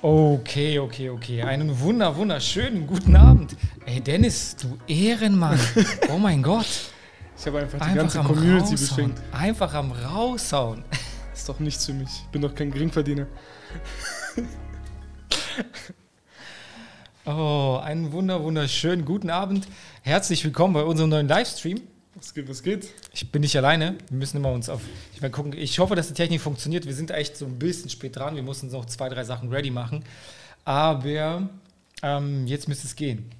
[0.00, 1.42] Okay, okay, okay.
[1.42, 3.54] Einen wunder, wunderschönen guten Abend.
[3.86, 5.58] Ey, Dennis, du Ehrenmann.
[6.12, 6.66] Oh mein Gott.
[7.38, 8.88] Ich habe einfach die Einfach ganze am Community Raushauen.
[9.14, 9.22] beschenkt.
[9.32, 10.84] Einfach am Raushauen.
[11.34, 12.08] Ist doch nichts für mich.
[12.08, 13.26] Ich bin doch kein Geringverdiener.
[17.24, 19.68] Oh, einen wunder, wunderschönen guten Abend.
[20.02, 21.80] Herzlich willkommen bei unserem neuen Livestream.
[22.14, 22.90] Was geht, was geht?
[23.14, 23.96] Ich bin nicht alleine.
[24.10, 24.82] Wir müssen immer uns auf.
[25.14, 25.54] Ich, will gucken.
[25.54, 26.84] ich hoffe, dass die Technik funktioniert.
[26.84, 28.36] Wir sind echt so ein bisschen spät dran.
[28.36, 30.04] Wir mussten noch zwei, drei Sachen ready machen.
[30.64, 31.48] Aber
[32.02, 33.30] ähm, jetzt müsste es gehen.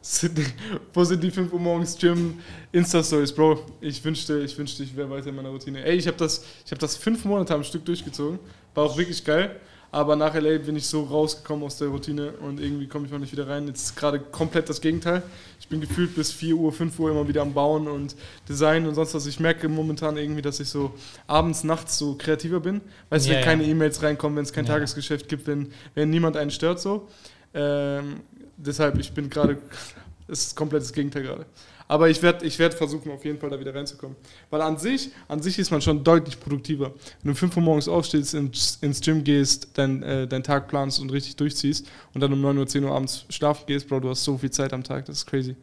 [0.00, 0.46] Sydney,
[0.94, 2.38] wo sind die 5 Uhr morgens Gym
[2.72, 3.66] Insta-Stories, Bro?
[3.80, 5.84] Ich wünschte, ich wünschte, ich wäre weiter in meiner Routine.
[5.84, 8.38] Ey, ich habe das, ich hab das fünf Monate am Stück durchgezogen.
[8.74, 9.60] War auch wirklich geil.
[9.90, 13.18] Aber nach LA bin ich so rausgekommen aus der Routine und irgendwie komme ich noch
[13.18, 13.66] nicht wieder rein.
[13.66, 15.22] Jetzt ist gerade komplett das Gegenteil.
[15.60, 18.14] Ich bin gefühlt bis 4 Uhr, 5 Uhr immer wieder am Bauen und
[18.48, 19.26] Design und sonst was.
[19.26, 20.92] Ich merke momentan irgendwie, dass ich so
[21.26, 22.82] abends, nachts so kreativer bin.
[23.08, 23.46] Weißt du, Ja, wenn ja.
[23.50, 24.74] keine E-Mails reinkommen, wenn es kein Ja.
[24.74, 27.08] Tagesgeschäft gibt, wenn, wenn niemand einen stört so.
[27.54, 28.20] Ähm,
[28.58, 29.94] deshalb, ich bin gerade, es
[30.28, 31.46] ist komplett das Gegenteil gerade.
[31.88, 34.14] Aber ich werde ich werd versuchen, auf jeden Fall da wieder reinzukommen.
[34.50, 36.92] Weil an sich, an sich ist man schon deutlich produktiver.
[37.22, 40.68] Wenn du um 5 Uhr morgens aufstehst, ins, ins Gym gehst, dein, äh, deinen Tag
[40.68, 44.00] planst und richtig durchziehst und dann um 9 Uhr, 10 Uhr abends schlafen gehst, Bro,
[44.00, 45.56] du hast so viel Zeit am Tag, das ist crazy.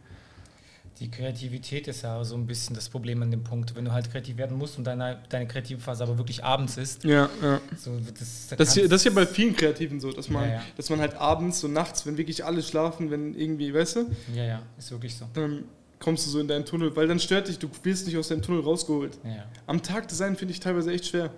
[1.00, 3.76] Die Kreativität ist ja so ein bisschen das Problem an dem Punkt.
[3.76, 7.04] Wenn du halt kreativ werden musst und deine, deine kreative Phase aber wirklich abends ist,
[7.04, 7.60] Ja, ja.
[7.78, 10.62] so das, da Das hier, das hier bei vielen Kreativen so, dass man, Ja, ja.
[10.78, 14.44] dass man halt abends, so nachts, wenn wirklich alle schlafen, wenn irgendwie, weißt du, Ja,
[14.46, 15.26] ja, ist wirklich so.
[15.34, 15.66] dann
[16.00, 18.42] kommst du so in deinen Tunnel, weil dann stört dich, du wirst nicht aus deinem
[18.42, 19.18] Tunnel rausgeholt.
[19.26, 19.46] Ja.
[19.68, 21.30] Am Tag Design finde ich teilweise echt schwer.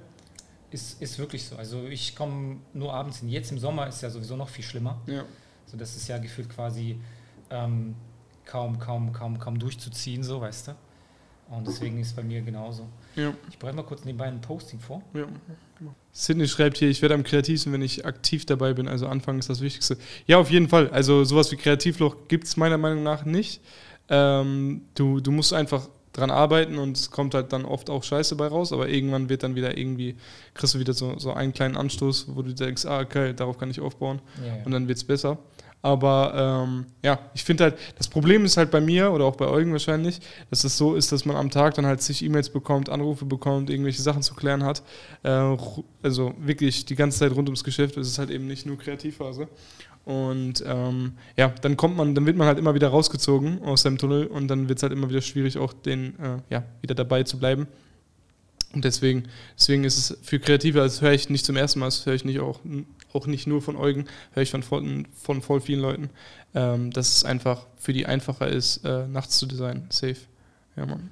[0.70, 1.56] Ist, ist wirklich so.
[1.56, 3.30] Also ich komme nur abends hin.
[3.30, 5.02] Jetzt im Sommer ist ja sowieso noch viel schlimmer.
[5.08, 5.24] Ja.
[5.66, 7.00] So, das ist ja gefühlt quasi
[7.50, 7.96] ähm,
[8.48, 10.72] kaum, kaum, kaum, kaum durchzuziehen, so, weißt du.
[11.50, 12.88] Und deswegen ist es bei mir genauso.
[13.16, 13.34] Ja.
[13.50, 15.02] Ich bereite mal kurz nebenbei ein Posting vor.
[15.14, 15.26] Ja.
[16.12, 18.88] Sydney schreibt hier, ich werde am kreativsten, wenn ich aktiv dabei bin.
[18.88, 19.98] Also Anfang ist das Wichtigste.
[20.26, 20.90] Ja, auf jeden Fall.
[20.90, 23.62] Also sowas wie Kreativloch gibt es meiner Meinung nach nicht.
[24.10, 28.36] Ähm, du, du musst einfach dran arbeiten und es kommt halt dann oft auch Scheiße
[28.36, 30.16] bei raus, aber irgendwann wird dann wieder irgendwie,
[30.56, 33.70] kriegst du wieder so, so einen kleinen Anstoß, wo du denkst, ah, okay, darauf kann
[33.70, 34.64] ich aufbauen Ja, ja.
[34.66, 35.38] und dann wird es besser.
[35.82, 39.48] Aber ähm, ja, ich finde halt, das Problem ist halt bei mir oder auch bei
[39.48, 42.90] Eugen wahrscheinlich, dass es so ist, dass man am Tag dann halt sich E-Mails bekommt,
[42.90, 44.82] Anrufe bekommt, irgendwelche Sachen zu klären hat.
[45.24, 45.56] Äh,
[46.02, 47.96] also wirklich die ganze Zeit rund ums Geschäft.
[47.98, 49.48] Es ist halt eben nicht nur Kreativphase.
[50.04, 53.98] Und ähm, ja, dann kommt man, dann wird man halt immer wieder rausgezogen aus seinem
[53.98, 57.24] Tunnel und dann wird es halt immer wieder schwierig, auch den, äh, ja, wieder dabei
[57.24, 57.68] zu bleiben.
[58.74, 59.24] Und deswegen,
[59.58, 62.26] deswegen ist es für Kreative, das höre ich nicht zum ersten Mal, das höre ich
[62.26, 62.62] nicht auch,
[63.18, 66.10] auch nicht nur von Eugen, höre ich von, von, von voll vielen Leuten,
[66.56, 69.88] ähm, dass es einfach für die einfacher ist, äh, nachts zu designen.
[69.90, 70.18] Safe.
[70.76, 71.10] Ja, Mann.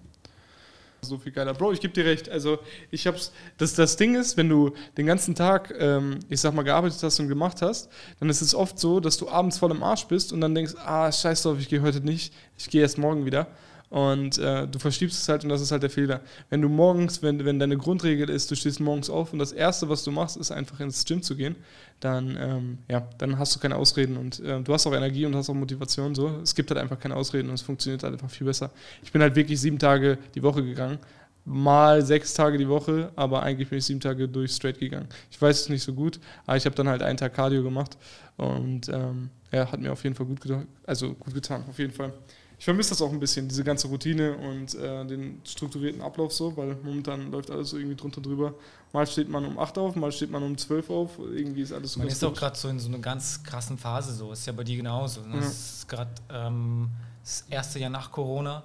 [1.02, 1.54] So viel geiler.
[1.54, 2.30] Bro, ich gebe dir recht.
[2.30, 3.32] Also, ich hab's.
[3.58, 7.20] Das, das Ding ist, wenn du den ganzen Tag, ähm, ich sag mal, gearbeitet hast
[7.20, 7.90] und gemacht hast,
[8.20, 10.74] dann ist es oft so, dass du abends voll im Arsch bist und dann denkst,
[10.84, 13.48] ah, scheiß drauf, ich gehe heute nicht, ich gehe erst morgen wieder.
[13.90, 16.22] Und äh, du verschiebst es halt und das ist halt der Fehler.
[16.50, 19.88] Wenn du morgens, wenn, wenn deine Grundregel ist, du stehst morgens auf und das Erste,
[19.90, 21.56] was du machst, ist einfach ins Gym zu gehen,
[22.00, 25.35] dann, ähm, ja, dann hast du keine Ausreden und äh, du hast auch Energie und
[25.35, 26.16] hast auch Motivation.
[26.16, 26.40] So.
[26.44, 28.72] Es gibt halt einfach keine Ausreden und es funktioniert halt einfach viel besser.
[29.03, 31.00] Ich bin halt wirklich sieben Tage die Woche gegangen,
[31.45, 35.07] mal sechs Tage die Woche, aber eigentlich bin ich sieben Tage durch straight gegangen.
[35.29, 37.97] Ich weiß es nicht so gut, aber ich habe dann halt einen Tag Cardio gemacht
[38.38, 41.94] und ähm, ja, hat mir auf jeden Fall gut, getan, also gut getan, auf jeden
[41.94, 42.12] Fall.
[42.58, 46.56] Ich vermisse das auch ein bisschen, diese ganze Routine und äh, den strukturierten Ablauf so,
[46.56, 48.54] weil momentan läuft alles so irgendwie drunter drüber.
[48.94, 51.94] Mal steht man um 8 auf, mal steht man um 12 auf, irgendwie ist alles
[51.94, 54.32] so Man ist auch gerade so in so einer ganz krassen Phase so.
[54.32, 55.22] Ist ja bei dir genauso.
[55.22, 55.36] Ne?
[55.36, 55.42] Ja.
[55.42, 56.90] Das ist gerade ähm,
[57.24, 58.64] das erste Jahr nach Corona.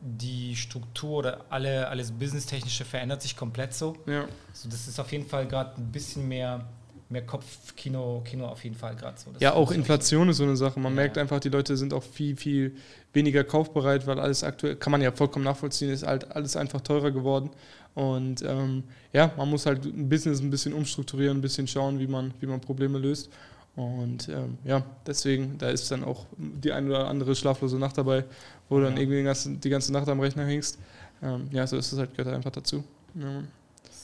[0.00, 3.96] Die Struktur oder alle, alles Business-Technische verändert sich komplett so.
[4.06, 6.64] Ja, So, das ist auf jeden Fall gerade ein bisschen mehr,
[7.10, 9.30] mehr Kopfkino Kino auf jeden Fall gerade so.
[9.32, 10.78] Das ja, auch Inflation ist so eine Sache.
[10.78, 10.96] Man Ja.
[10.96, 12.76] merkt einfach, die Leute sind auch viel, viel
[13.12, 17.10] weniger kaufbereit, weil alles aktuell, kann man ja vollkommen nachvollziehen, ist halt alles einfach teurer
[17.10, 17.50] geworden.
[17.94, 22.06] Und ähm, ja, man muss halt ein Business ein bisschen umstrukturieren, ein bisschen schauen, wie
[22.06, 23.30] man, wie man Probleme löst.
[23.74, 28.24] Und ähm, ja, deswegen, da ist dann auch die eine oder andere schlaflose Nacht dabei,
[28.68, 29.00] wo du dann Ja.
[29.00, 30.78] irgendwie die ganze, die ganze Nacht am Rechner hängst.
[31.22, 32.84] Ähm, ja, so ist es halt, gehört einfach dazu.
[33.14, 33.42] Ja,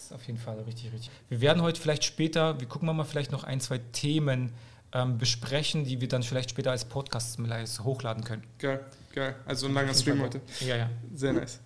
[0.05, 1.11] ist auf jeden Fall richtig, richtig.
[1.29, 4.53] Wir werden heute vielleicht später, wir gucken mal vielleicht noch ein, zwei Themen
[4.93, 7.39] ähm, besprechen, die wir dann vielleicht später als Podcast
[7.83, 8.45] hochladen können.
[8.59, 8.85] Geil,
[9.15, 9.35] geil.
[9.47, 10.41] Also ein langer Stream heute.
[10.61, 10.91] Ja, ja.
[11.15, 11.61] Sehr nice.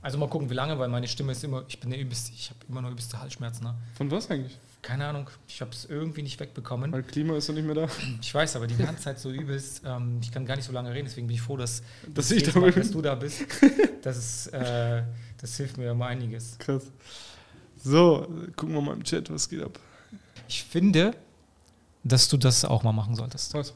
[0.00, 2.50] Also mal gucken, wie lange, weil meine Stimme ist immer, ich bin der übelste, ich
[2.50, 3.64] habe immer noch übelste Halsschmerzen.
[3.64, 3.74] Ne?
[3.94, 4.56] Von was eigentlich?
[4.80, 6.92] Keine Ahnung, ich habe es irgendwie nicht wegbekommen.
[6.92, 7.88] Weil Klima ist doch nicht mehr da.
[8.20, 10.94] Ich weiß, aber die ganze Zeit so übelst, ähm, ich kann gar nicht so lange
[10.94, 13.44] reden, deswegen bin ich froh, dass, Dass dass ich da Mal, dass du da bist.
[14.02, 15.02] Das, ist, äh,
[15.38, 16.56] das hilft mir um einiges.
[16.58, 16.84] Krass.
[17.88, 19.78] So, gucken wir mal im Chat, was geht ab.
[20.46, 21.14] Ich finde,
[22.04, 23.54] dass du das auch mal machen solltest.
[23.54, 23.72] Was?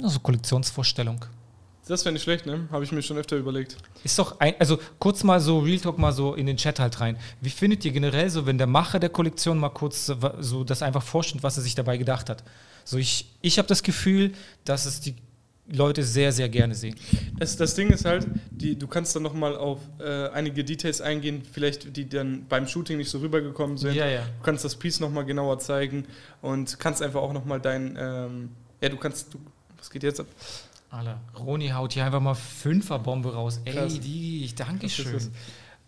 [0.00, 1.24] Also Kollektionsvorstellung.
[1.88, 2.68] Das wäre nicht schlecht, ne?
[2.70, 3.76] Habe ich mir schon öfter überlegt.
[4.04, 7.00] Ist doch ein, also kurz mal so Real Talk mal so in den Chat halt
[7.00, 7.16] rein.
[7.40, 10.06] Wie findet ihr generell so, wenn der Macher der Kollektion mal kurz
[10.38, 12.44] so das einfach vorstellt, was er sich dabei gedacht hat?
[12.84, 14.34] So ich, ich habe das Gefühl,
[14.64, 15.16] dass es die
[15.70, 16.94] Leute sehr, sehr gerne sehen.
[17.38, 21.42] Das, das Ding ist halt, die, du kannst dann nochmal auf äh, einige Details eingehen,
[21.50, 23.94] vielleicht die dann beim Shooting nicht so rübergekommen sind.
[23.94, 24.20] Ja, ja.
[24.22, 26.06] Du kannst das Piece nochmal genauer zeigen
[26.40, 28.48] und kannst einfach auch nochmal dein, ähm,
[28.80, 29.38] ja, du kannst, du,
[29.76, 30.26] was geht jetzt ab?
[30.90, 33.60] Alter, Roni haut hier einfach mal Fünferbombe raus.
[33.66, 33.92] Krass.
[33.92, 35.20] Ey, die, ich danke schön.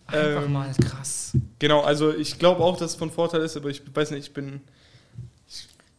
[0.06, 1.32] Einfach Ähm, mal krass.
[1.58, 4.34] Genau, also ich glaube auch, dass es von Vorteil ist, aber ich weiß nicht, ich
[4.34, 4.60] bin,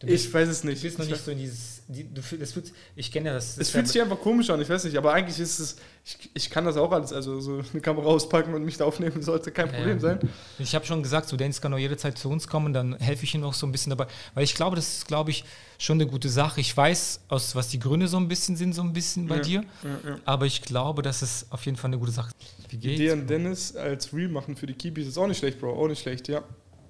[0.02, 0.82] Du bist, ich weiß es du nicht.
[0.82, 3.56] bist noch Ich nicht so in dieses, die, du das fühlt, ich kenne ja das.
[3.56, 6.50] Es fühlt sich einfach komisch an, ich weiß nicht, aber eigentlich ist es, ich, ich
[6.50, 9.68] kann das auch alles, also so eine Kamera auspacken und mich da aufnehmen sollte kein
[9.68, 9.72] Ja.
[9.74, 10.18] Problem sein.
[10.58, 13.34] Ich habe schon gesagt, so Dennis kann auch jederzeit zu uns kommen, dann helfe ich
[13.34, 14.06] ihm auch so ein bisschen dabei.
[14.34, 15.44] Weil ich glaube, das ist, glaube ich,
[15.78, 16.60] schon eine gute Sache.
[16.60, 19.42] Ich weiß, aus was die Gründe so ein bisschen sind, so ein bisschen bei Ja,
[19.42, 19.64] dir.
[19.84, 20.18] Ja.
[20.24, 22.30] Aber ich glaube, das ist auf jeden Fall eine gute Sache.
[22.68, 22.94] Wie geht's?
[23.00, 25.88] Idee an Dennis als Reel machen für die Keepies ist auch nicht schlecht, Bro, auch
[25.88, 26.42] nicht schlecht, ja.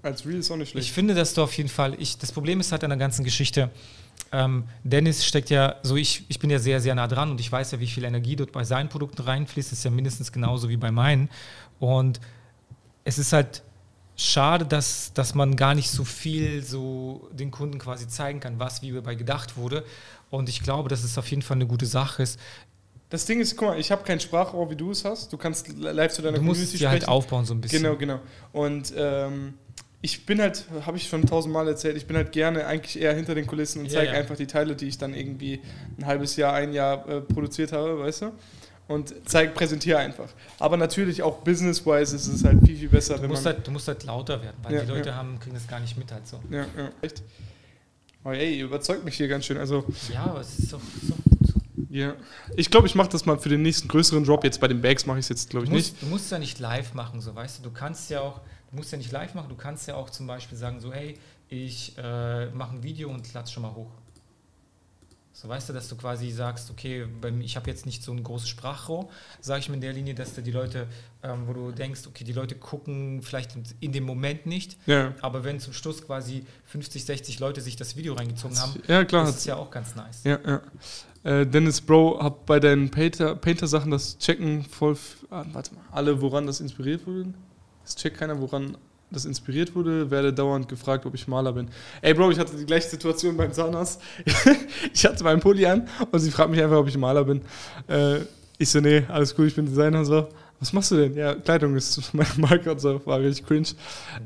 [0.02, 0.86] Als Reel ist auch nicht schlecht.
[0.86, 3.24] Ich finde, dass du auf jeden Fall, ich, das Problem ist halt an der ganzen
[3.24, 3.70] Geschichte,
[4.32, 7.50] ähm, Dennis steckt ja, so ich, ich bin ja sehr, sehr nah dran und ich
[7.52, 10.68] weiß ja, wie viel Energie dort bei seinen Produkten reinfließt, das ist ja mindestens genauso
[10.68, 11.28] wie bei meinen.
[11.78, 12.20] Und
[13.04, 13.62] es ist halt
[14.16, 18.82] schade, dass, dass man gar nicht so viel so den Kunden quasi zeigen kann, was
[18.82, 19.84] wie dabei gedacht wurde.
[20.30, 22.38] Und ich glaube, dass es auf jeden Fall eine gute Sache ist.
[23.10, 25.32] das Ding ist, guck mal, ich habe kein Sprachrohr, wie du es hast.
[25.32, 27.82] Du kannst live zu deiner Du musst es dir halt aufbauen so ein bisschen.
[27.82, 28.20] Genau, genau.
[28.52, 29.54] Und ähm,
[30.02, 33.34] ich bin halt, habe ich schon tausendmal erzählt, ich bin halt gerne eigentlich eher hinter
[33.34, 34.18] den Kulissen und zeige ja.
[34.18, 35.60] einfach die Teile, die ich dann irgendwie
[35.98, 38.32] ein halbes Jahr, ein Jahr äh, produziert habe, weißt du?
[38.88, 40.28] Und zeig, präsentiere einfach.
[40.58, 43.54] Aber natürlich auch business-wise ist es halt viel, viel besser, Du wenn musst, man.
[43.54, 45.14] halt, du musst halt lauter werden, weil Ja, die Leute ja.
[45.14, 46.40] haben, kriegen das gar nicht mit halt so.
[46.50, 47.22] Ja, ja, echt.
[48.24, 49.56] Aber ey, überzeugt mich hier ganz schön.
[49.56, 51.14] Also, Ja, aber es ist doch so
[51.90, 52.14] ja.
[52.56, 54.44] Ich glaube, ich mache das mal für den nächsten größeren Drop.
[54.44, 55.92] Jetzt bei den Bags mache ich es jetzt, glaube ich, Du nicht.
[55.92, 57.62] musst, du musst ja nicht live machen, so weißt du.
[57.64, 58.40] Du kannst ja auch,
[58.72, 61.96] musst ja nicht live machen, du kannst ja auch zum Beispiel sagen, so, hey, ich
[61.98, 63.90] äh, mache ein Video und lad's schon mal hoch.
[65.34, 67.06] So weißt du, dass du quasi sagst, okay,
[67.40, 69.08] ich habe jetzt nicht so ein großes Sprachrohr,
[69.40, 70.86] sage ich mir in der Linie, dass da die Leute,
[71.22, 75.42] ähm, wo du denkst, okay, die Leute gucken vielleicht in dem Moment nicht, Ja, aber
[75.42, 79.26] wenn zum Schluss quasi 50, 60 Leute sich das Video reingezogen haben, ja klar.
[79.28, 80.22] ist ja auch ganz nice.
[80.24, 80.60] Ja, ja.
[81.24, 84.98] Äh, Dennis Bro, hab bei deinen Painter- Painter-Sachen das Checken voll.
[85.30, 87.32] Ah, warte mal, alle, woran das inspiriert wurde?
[87.84, 88.76] Es checkt keiner, woran
[89.12, 91.68] das inspiriert wurde, werde dauernd gefragt, ob ich Maler bin.
[92.00, 94.00] Ey, Bro, ich hatte die gleiche Situation beim Zahnarzt.
[94.92, 97.42] ich hatte meinen Pulli an und sie fragt mich einfach, ob ich Maler bin.
[97.88, 98.20] Äh,
[98.58, 100.28] ich so, nee, alles cool, ich bin Designer und so.
[100.60, 101.14] Was machst du denn?
[101.14, 103.66] Ja, Kleidung ist meine Marke und so, war richtig cringe.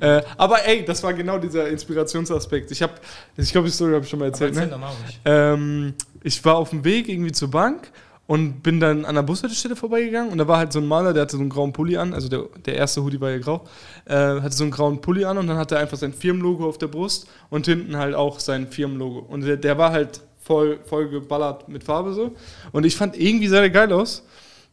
[0.00, 2.70] Äh, aber ey, das war genau dieser Inspirationsaspekt.
[2.70, 2.92] Ich habe,
[3.36, 4.78] ich glaube, die Story habe ich schon mal Aber erzählt, erzähl ne?
[4.78, 4.92] mal.
[5.24, 7.90] Ähm, ich war auf dem Weg irgendwie zur Bank
[8.26, 11.22] und bin dann an der Bushaltestelle vorbeigegangen und da war halt so ein Maler, der
[11.22, 13.64] hatte so einen grauen Pulli an, also der, der erste Hoodie war ja grau,
[14.06, 16.78] äh, hatte so einen grauen Pulli an und dann hatte er einfach sein Firmenlogo auf
[16.78, 19.20] der Brust und hinten halt auch sein Firmenlogo.
[19.20, 22.32] Und der, der war halt voll, voll geballert mit Farbe so.
[22.72, 24.22] Und ich fand irgendwie sah der geil aus.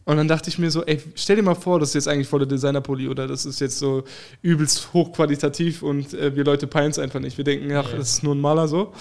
[0.05, 2.27] Und dann dachte ich mir so, ey, stell dir mal vor, das ist jetzt eigentlich
[2.27, 4.03] voll der Designer-Pulli oder das ist jetzt so
[4.41, 7.37] übelst hochqualitativ und äh, wir Leute peilen es einfach nicht.
[7.37, 7.97] Wir denken, ach, Ja.
[7.97, 8.91] das ist nur ein Maler so.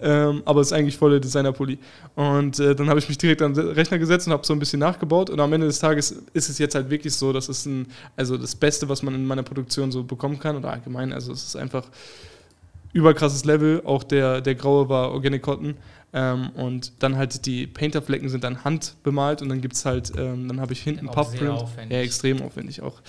[0.00, 0.28] Ja.
[0.30, 1.78] Ähm, aber es ist eigentlich voll der Designer-Pulli.
[2.14, 4.60] Und äh, dann habe ich mich direkt an den Rechner gesetzt und habe so ein
[4.60, 5.28] bisschen nachgebaut.
[5.28, 8.36] Und am Ende des Tages ist es jetzt halt wirklich so, dass es ein, also
[8.36, 11.12] das Beste, was man in meiner Produktion so bekommen kann oder allgemein.
[11.12, 11.84] Also es ist einfach
[12.92, 13.82] überkrasses Level.
[13.84, 15.74] Auch der, der graue war Organic Cotton.
[16.16, 20.46] Ähm, und dann halt die Painterflecken sind dann handbemalt und dann gibt es halt, ähm,
[20.46, 21.50] dann habe ich hinten Puffprint.
[21.50, 21.92] aufwendig.
[21.92, 23.02] Ja, extrem aufwendig auch.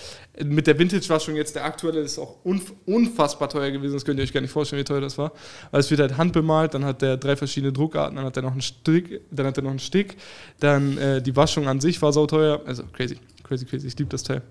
[0.44, 4.24] Mit der Vintage-Waschung jetzt, der aktuelle ist auch unf unfassbar teuer gewesen, das könnt ihr
[4.24, 5.30] euch gar nicht vorstellen, wie teuer das war.
[5.70, 8.50] Weil es wird halt handbemalt, dann hat der drei verschiedene Druckarten, dann hat er noch
[8.50, 10.16] einen Strick, dann hat er noch einen Stick,
[10.58, 14.24] dann äh, die Waschung an sich war sauteuer, also crazy, crazy, crazy, ich liebe das
[14.24, 14.42] Teil.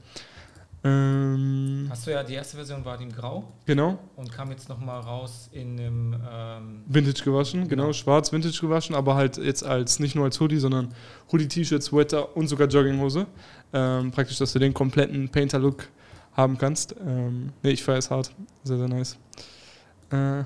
[0.86, 4.70] Ähm, Hast du ja, die erste Version war die in Grau genau, und kam jetzt
[4.70, 7.94] nochmal raus in einem, ähm, Vintage gewaschen, genau, Genau.
[7.94, 10.94] schwarz Vintage gewaschen, aber halt jetzt als nicht nur als Hoodie, sondern
[11.32, 13.25] Hoodie, T-Shirt, Sweater und sogar Jogginghose.
[13.74, 15.88] Ähm, praktisch, dass du den kompletten Painter-Look
[16.34, 16.96] haben kannst.
[17.04, 18.32] Ähm, ne, ich feiere es hart.
[18.63, 19.18] Sehr, sehr nice.
[20.12, 20.44] Äh,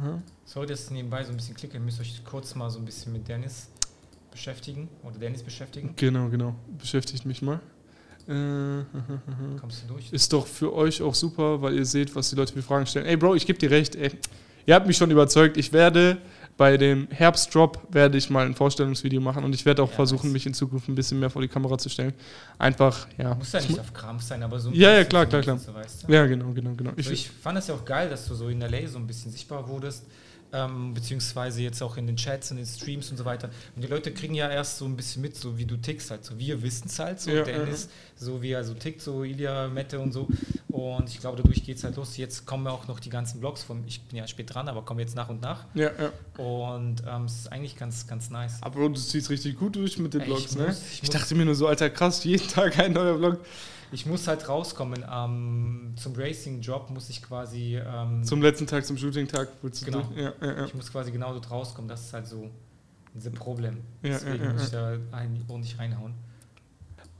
[0.46, 2.84] sorry, dass ich nebenbei so ein bisschen klicke, ihr müsst euch kurz mal so ein
[2.86, 3.68] bisschen mit Dennis
[4.30, 5.92] beschäftigen oder Dennis beschäftigen.
[5.96, 6.54] genau, genau.
[6.78, 7.60] Beschäftigt mich mal.
[8.28, 8.84] Äh,
[9.60, 10.12] Kommst du durch?
[10.12, 13.06] ist doch für euch auch super, weil ihr seht, was die Leute für Fragen stellen.
[13.06, 13.96] Ey, Bro, ich gebe dir recht.
[13.96, 14.12] Ey.
[14.66, 15.56] Ihr habt mich schon überzeugt.
[15.56, 16.18] Ich werde
[16.56, 20.30] bei dem Herbstdrop werde ich mal ein Vorstellungsvideo machen und ich werde auch Ja, versuchen,
[20.30, 22.12] mich in Zukunft ein bisschen mehr vor die Kamera zu stellen.
[22.58, 23.34] Einfach, ja.
[23.34, 25.58] Muss ja Ich nicht auf Krampf sein, aber so ein Ja, ja, klar, klar, klar.
[25.58, 26.12] So, weißt du?
[26.12, 26.92] Ja, genau, genau, genau.
[26.96, 29.32] Ich, ich fand es ja auch geil, dass du so in LA so ein bisschen
[29.32, 30.04] sichtbar wurdest,
[30.52, 33.48] ähm, beziehungsweise jetzt auch in den Chats und den Streams und so weiter.
[33.74, 36.24] Und die Leute kriegen ja erst so ein bisschen mit, so wie du tickst halt.
[36.24, 39.68] So wir wissen es halt, so Ja, Dennis, so wie er so tickt, so Ilya,
[39.68, 40.28] Mette und so.
[40.68, 42.16] Und ich glaube, dadurch geht es halt los.
[42.16, 45.00] Jetzt kommen auch noch die ganzen Blogs von, ich bin ja spät dran, aber kommen
[45.00, 45.64] jetzt nach und nach.
[45.74, 46.42] ja, ja.
[46.42, 48.58] Und ähm, es ist eigentlich ganz, ganz nice.
[48.62, 50.66] Aber du ziehst richtig gut durch mit den Ey, Vlogs, ich ne?
[50.66, 53.40] muss- ich ich dachte mir nur so, alter, krass, jeden Tag ein neuer Vlog.
[53.92, 55.04] Ich muss halt rauskommen.
[55.10, 57.76] Ähm, zum Racing-Job muss ich quasi.
[57.76, 59.48] Ähm, Zum letzten Tag, zum Shooting-Tag.
[59.84, 60.10] Genau.
[60.16, 60.64] Ja, ja, ja.
[60.64, 61.88] Ich muss quasi genau dort rauskommen.
[61.88, 62.50] Das ist halt so
[63.14, 63.78] ein Problem.
[64.02, 66.14] Deswegen muss ich da ein, ordentlich reinhauen.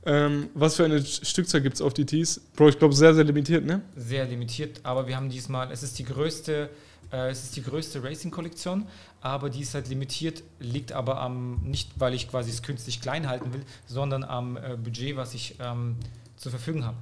[0.05, 2.41] Ähm, was für eine Stückzahl gibt es auf die Tees?
[2.55, 3.81] Bro, ich glaube, sehr, sehr limitiert, ne?
[3.95, 6.69] Sehr limitiert, aber wir haben diesmal, es ist die größte,
[7.11, 8.85] äh, es ist die größte Racing-Kollektion,
[9.21, 13.29] aber die ist halt limitiert, liegt aber am, nicht weil ich quasi es künstlich klein
[13.29, 15.95] halten will, sondern am äh, Budget, was ich ähm,
[16.43, 16.97] zur Verfügung habe.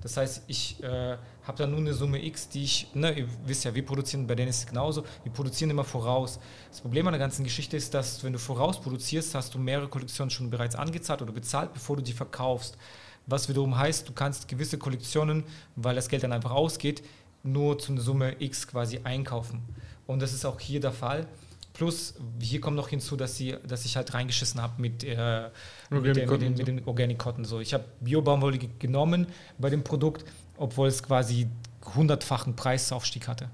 [0.00, 3.64] Das heißt, ich äh, habe da nur eine Summe X, die ich, ne, ihr wisst
[3.64, 6.38] ja, wir produzieren, bei denen ist es genauso, wir produzieren immer voraus.
[6.70, 9.88] Das Problem an der ganzen Geschichte ist, dass wenn du voraus produzierst, hast du mehrere
[9.88, 12.78] Kollektionen schon bereits angezahlt oder bezahlt, bevor du die verkaufst.
[13.26, 15.44] Was wiederum heißt, du kannst gewisse Kollektionen,
[15.76, 17.02] weil das Geld dann einfach ausgeht,
[17.42, 19.60] nur zu einer Summe X quasi einkaufen.
[20.06, 21.26] Und das ist auch hier der Fall.
[21.78, 25.48] Plus, hier kommt noch hinzu, dass, sie, dass ich halt reingeschissen habe mit, äh,
[25.90, 27.44] mit, der, mit, den, mit den Organic Cotton.
[27.44, 27.60] So.
[27.60, 30.24] Ich habe Bio-Baumwolle ge- genommen bei dem Produkt,
[30.56, 31.46] obwohl es quasi
[31.94, 33.48] hundertfachen Preisaufstieg hatte.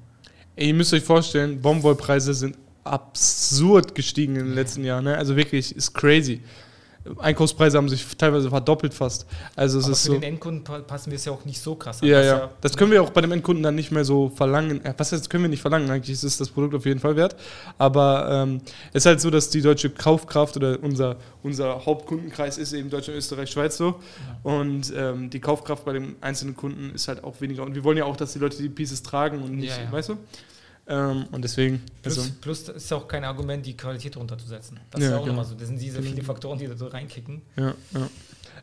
[0.56, 5.18] Ey, ihr müsst euch vorstellen, Baumwollpreise sind absurd gestiegen in den letzten Jahren, ne?
[5.18, 6.40] Also wirklich, ist crazy.
[7.18, 9.26] Einkaufspreise haben sich teilweise verdoppelt fast.
[9.56, 10.12] Also es Aber ist für so.
[10.14, 12.08] den Endkunden pa- passen wir es ja auch nicht so krass an.
[12.08, 12.50] Ja, ja.
[12.62, 14.84] Das können wir auch bei dem Endkunden dann nicht mehr so verlangen.
[14.84, 15.90] Äh, Was heißt, können wir nicht verlangen?
[15.90, 17.36] Eigentlich ist es das Produkt auf jeden Fall wert.
[17.78, 18.60] Aber ähm,
[18.92, 23.18] es ist halt so, dass die deutsche Kaufkraft oder unser, unser Hauptkundenkreis ist eben Deutschland,
[23.18, 23.96] Österreich, Schweiz so.
[24.42, 27.64] Und ähm, die Kaufkraft bei den einzelnen Kunden ist halt auch weniger.
[27.64, 29.92] Und wir wollen ja auch, dass die Leute die Pieces tragen und nicht, Ja, ja.
[29.92, 30.16] weißt du?
[30.86, 31.82] Ähm, und deswegen.
[32.02, 34.78] Plus, Also, plus ist auch kein Argument, die Qualität runterzusetzen.
[34.90, 35.36] Das Ja, ist ja auch genau.
[35.36, 35.54] nochmal so.
[35.58, 37.42] Das sind diese viele Faktoren, die da so reinkicken.
[37.56, 38.08] ja, ja.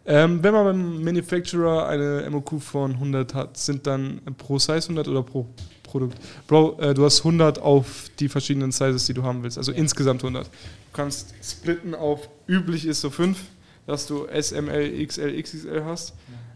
[0.04, 5.08] Ähm, wenn man beim Manufacturer eine MOQ von 100 hat, sind dann pro Size 100
[5.08, 5.48] oder pro
[5.84, 6.18] Produkt?
[6.48, 9.58] Bro, äh, du hast 100 auf die verschiedenen Sizes, die du haben willst.
[9.60, 9.78] Also Ja.
[9.78, 10.48] insgesamt 100.
[10.48, 10.52] Du
[10.94, 13.38] kannst splitten auf üblich ist so 5,
[13.86, 16.14] dass du S, M, L, XL, XXL hast.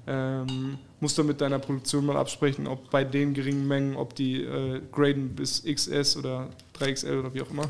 [0.07, 4.43] Ähm, musst du mit deiner Produktion mal absprechen, ob bei den geringen Mengen, ob die
[4.43, 7.63] äh, graden bis XS oder 3XL oder wie auch immer.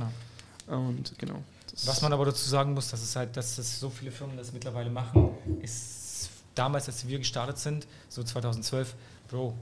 [0.67, 0.87] Genau.
[0.87, 1.43] Und genau.
[1.85, 4.53] Was man aber dazu sagen muss, dass es halt, dass es so viele Firmen das
[4.53, 5.31] mittlerweile machen,
[5.61, 8.95] ist damals, als wir gestartet sind, so 2012,
[9.29, 9.53] Bro,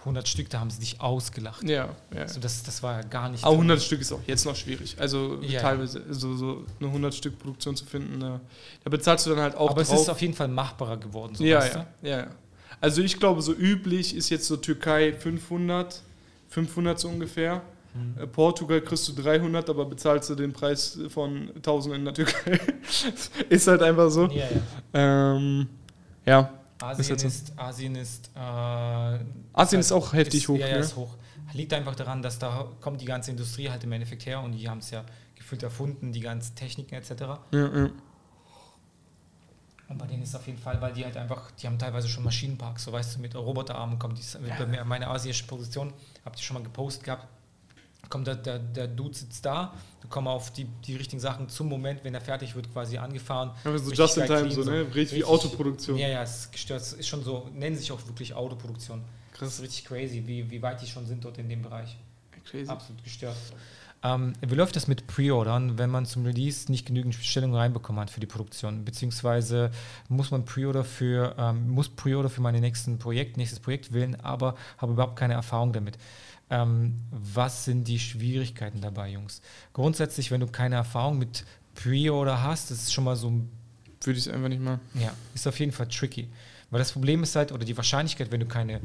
[0.00, 1.62] 100 Stück, da haben sie dich ausgelacht.
[1.64, 2.20] ja, ja.
[2.22, 3.44] Also das, das war ja gar nicht.
[3.44, 4.96] Aber 100 Stück ist auch jetzt noch schwierig.
[4.98, 5.60] Also Ja.
[5.60, 8.40] teilweise so, so eine 100 Stück Produktion zu finden, da
[8.84, 10.00] bezahlst du dann halt auch aber es drauf.
[10.02, 11.34] ist auf jeden Fall machbarer geworden.
[11.34, 12.26] So, ja, ja, ja, ja.
[12.80, 16.00] Also ich glaube, so üblich ist jetzt so Türkei 500,
[16.48, 17.60] 500 so ungefähr.
[18.20, 22.60] Äh, Portugal kriegst du 300, aber bezahlst du den Preis von 1000 in der Türkei.
[23.48, 24.26] ist halt einfach so.
[24.26, 24.44] Ja,
[24.94, 25.34] ja.
[25.34, 25.66] Ähm,
[26.24, 26.50] ja,
[26.80, 27.26] Asien so.
[27.26, 28.38] ist, Asien ist, äh,
[29.52, 30.80] Asien ist auch heftig ist, hoch, Ja, ja, ne?
[30.80, 31.16] ist hoch.
[31.54, 34.68] Liegt einfach daran, dass da kommt die ganze Industrie halt im Endeffekt her und die
[34.68, 35.02] haben es ja
[35.34, 37.10] gefühlt erfunden, die ganzen Techniken etc.
[37.20, 37.90] ja, ja.
[39.88, 42.22] Und bei denen ist auf jeden Fall, weil die halt einfach, die haben teilweise schon
[42.22, 45.94] Maschinenparks, so weißt du, mit Roboterarmen kommt die, mir- meine asiatische Position,
[46.26, 47.26] habt ihr schon mal gepostet gehabt,
[48.08, 51.68] kommt der, der, der Dude sitzt da, du kommst auf die, die richtigen Sachen zum
[51.68, 53.50] Moment, wenn er fertig wird, quasi angefahren.
[53.64, 54.80] Einfach so just in time, clean, so, ne?
[54.80, 55.98] Richtig, wie richtig- Autoproduktion.
[55.98, 59.02] Ja, ja, es ist gestört, es ist schon so, nennen sich auch wirklich Autoproduktion.
[59.38, 61.96] Das ist richtig crazy, wie, wie weit die schon sind dort in dem Bereich.
[62.44, 62.68] Crazy.
[62.68, 63.36] Absolut gestört.
[64.02, 68.10] Ähm, wie läuft das mit Pre-Ordern, wenn man zum Release nicht genügend Bestellungen reinbekommen hat
[68.10, 68.84] für die Produktion?
[68.84, 69.70] Beziehungsweise
[70.08, 74.54] muss man Pre-Order für, ähm, muss Pre-Order für meine nächsten Projekt, nächstes Projekt wählen, aber
[74.78, 75.98] habe überhaupt keine Erfahrung damit.
[76.50, 79.42] Ähm, was sind die Schwierigkeiten dabei, Jungs?
[79.72, 83.50] Grundsätzlich, wenn du keine Erfahrung mit Pre-Order hast, das ist schon mal so ein
[84.02, 84.80] Würde ich einfach nicht machen.
[84.94, 86.28] ja, ist auf jeden Fall tricky.
[86.70, 88.80] Weil das Problem ist halt, oder die Wahrscheinlichkeit, wenn du keine,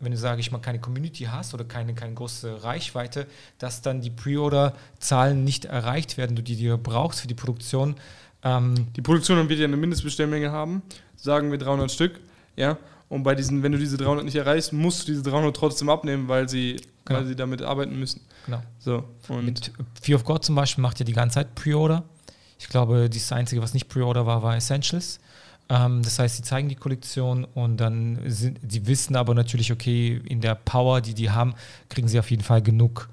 [0.00, 3.26] wenn du, sage ich mal, keine Community hast oder keine, keine große Reichweite,
[3.58, 7.96] dass dann die Pre-Order-Zahlen nicht erreicht werden, die du dir brauchst für die Produktion.
[8.42, 10.82] Ähm, Die Produktion wird ja eine Mindestbestellmenge haben,
[11.16, 12.20] sagen wir 300 Stück,
[12.56, 12.76] ja.
[13.14, 16.26] Und bei diesen, wenn du diese 300 nicht erreichst, musst du diese 300 trotzdem abnehmen,
[16.26, 17.20] weil sie, Genau.
[17.20, 18.20] weil sie damit arbeiten müssen.
[18.44, 18.60] genau.
[18.80, 19.04] So.
[19.28, 19.70] Und Mit
[20.02, 22.02] Fear of God zum Beispiel macht ja die ganze Zeit Pre-Order.
[22.58, 25.20] Ich glaube, das Einzige, was nicht Pre-Order war, war Essentials.
[25.68, 30.20] Ähm, das heißt, sie zeigen die Kollektion und dann sind, sie wissen aber natürlich, okay,
[30.28, 31.54] in der Power, die die haben,
[31.88, 33.08] kriegen sie auf jeden Fall genug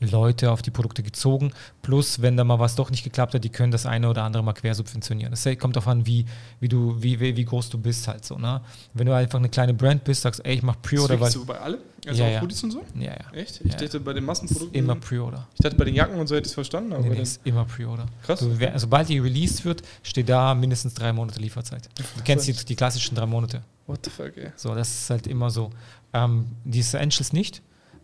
[0.00, 1.52] Leute auf die Produkte gezogen.
[1.82, 4.42] Plus, wenn da mal was doch nicht geklappt hat, die können das eine oder andere
[4.42, 5.30] mal quersubventionieren.
[5.30, 6.24] Das kommt darauf an, wie,
[6.58, 8.36] wie, du, wie, wie, wie groß du bist halt so.
[8.38, 8.60] Ne?
[8.94, 11.16] Wenn du einfach eine kleine Brand bist, sagst, ey, ich mach Pre-Order.
[11.18, 11.80] Das du bei allem?
[12.06, 12.40] Also ja, auch ja.
[12.40, 12.82] Hoodies und so?
[12.94, 13.16] Ja, ja.
[13.38, 13.60] Echt?
[13.62, 14.74] Ich Ja, dachte, bei den Massenprodukten.
[14.78, 15.46] Immer Pre-Order.
[15.54, 16.94] Ich dachte, bei den Jacken und so hätte ich es verstanden.
[16.94, 18.06] Aber Nee, nee, ist immer Pre-Order.
[18.22, 18.40] Krass.
[18.40, 21.90] Du, wer- sobald die released wird, steht da mindestens drei Monate Lieferzeit.
[22.16, 23.62] Du kennst die, die klassischen drei Monate.
[23.86, 24.50] what the fuck, ey.
[24.56, 25.70] So, das ist halt immer so.
[26.14, 27.60] Ähm, die Essentials nicht,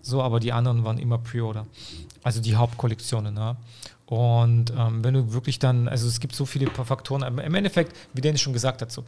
[0.07, 1.67] so, aber die anderen waren immer Pre-Order.
[2.23, 3.35] Also die Hauptkollektionen.
[3.35, 3.57] Ne?
[4.07, 7.95] Und ähm, wenn du wirklich dann, also es gibt so viele Faktoren, aber im Endeffekt,
[8.15, 9.05] wie Dennis schon gesagt hat, so,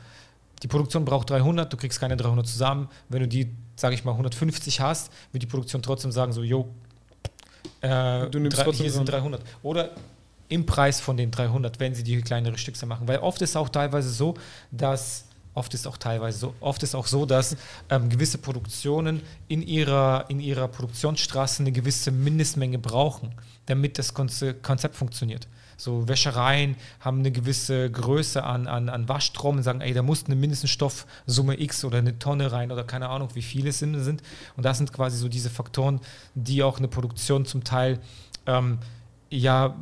[0.63, 2.89] die Produktion braucht 300, du kriegst keine 300 zusammen.
[3.09, 6.69] Wenn du die, sage ich mal, 150 hast, wird die Produktion trotzdem sagen, so, yo,
[7.81, 9.41] äh, Du nimmst drei- trotzdem hier sind so- 300.
[9.63, 9.91] Oder
[10.49, 13.07] im Preis von den 300, wenn sie die kleinere Stücke machen.
[13.07, 14.35] Weil oft ist auch teilweise so,
[14.73, 15.27] dass
[15.59, 17.57] oft ist auch teilweise so, oft ist auch so, dass
[17.91, 23.35] ähm, gewisse Produktionen in ihrer, in ihrer Produktionsstraße eine gewisse Mindestmenge brauchen,
[23.67, 25.49] damit das Konze Konzept funktioniert.
[25.77, 30.25] So Wäschereien haben eine gewisse Größe an, an, an Waschstrom und sagen, ey, da muss
[30.25, 34.01] eine mindestens Stoffsumme X oder eine Tonne rein oder keine Ahnung, wie viele es sind.
[34.57, 36.01] Und das sind quasi so diese Faktoren,
[36.35, 38.01] die auch eine Produktion zum Teil
[38.47, 38.79] ähm,
[39.31, 39.77] ja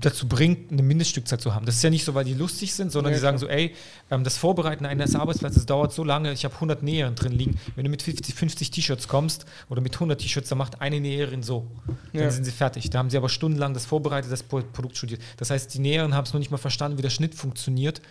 [0.00, 1.64] dazu bringt, eine Mindeststückzahl zu haben.
[1.66, 3.48] Das ist ja nicht so, weil die lustig sind, sondern Ja, die sagen klar.
[3.50, 3.74] so, ey,
[4.10, 7.58] ähm, das Vorbereiten eines Arbeitsplatzes dauert so lange, ich habe 100 Näheren drin liegen.
[7.76, 11.44] Wenn du mit 50, 50 T-Shirts kommst oder mit 100 T-Shirts, dann macht eine Näherin
[11.44, 11.70] so.
[12.12, 12.30] Dann Ja.
[12.32, 12.90] sind sie fertig.
[12.90, 15.20] Da haben sie aber stundenlang das vorbereitet, das Pro- Produkt studiert.
[15.36, 18.02] Das heißt, die Näheren haben es noch nicht mal verstanden, wie der Schnitt funktioniert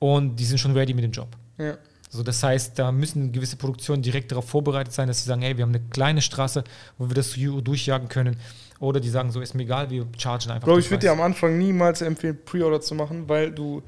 [0.00, 1.28] und die sind schon ready mit dem Job.
[1.58, 1.78] Ja.
[2.10, 5.56] So, das heißt, da müssen gewisse Produktionen direkt darauf vorbereitet sein, dass sie sagen, hey,
[5.56, 6.62] wir haben eine kleine Straße,
[6.98, 8.36] wo wir das durchjagen können.
[8.82, 10.66] Oder die sagen, so ist mir egal, wir chargen einfach.
[10.66, 13.80] Bro, ich würde dir am Anfang niemals empfehlen, Pre-Order zu machen, weil du,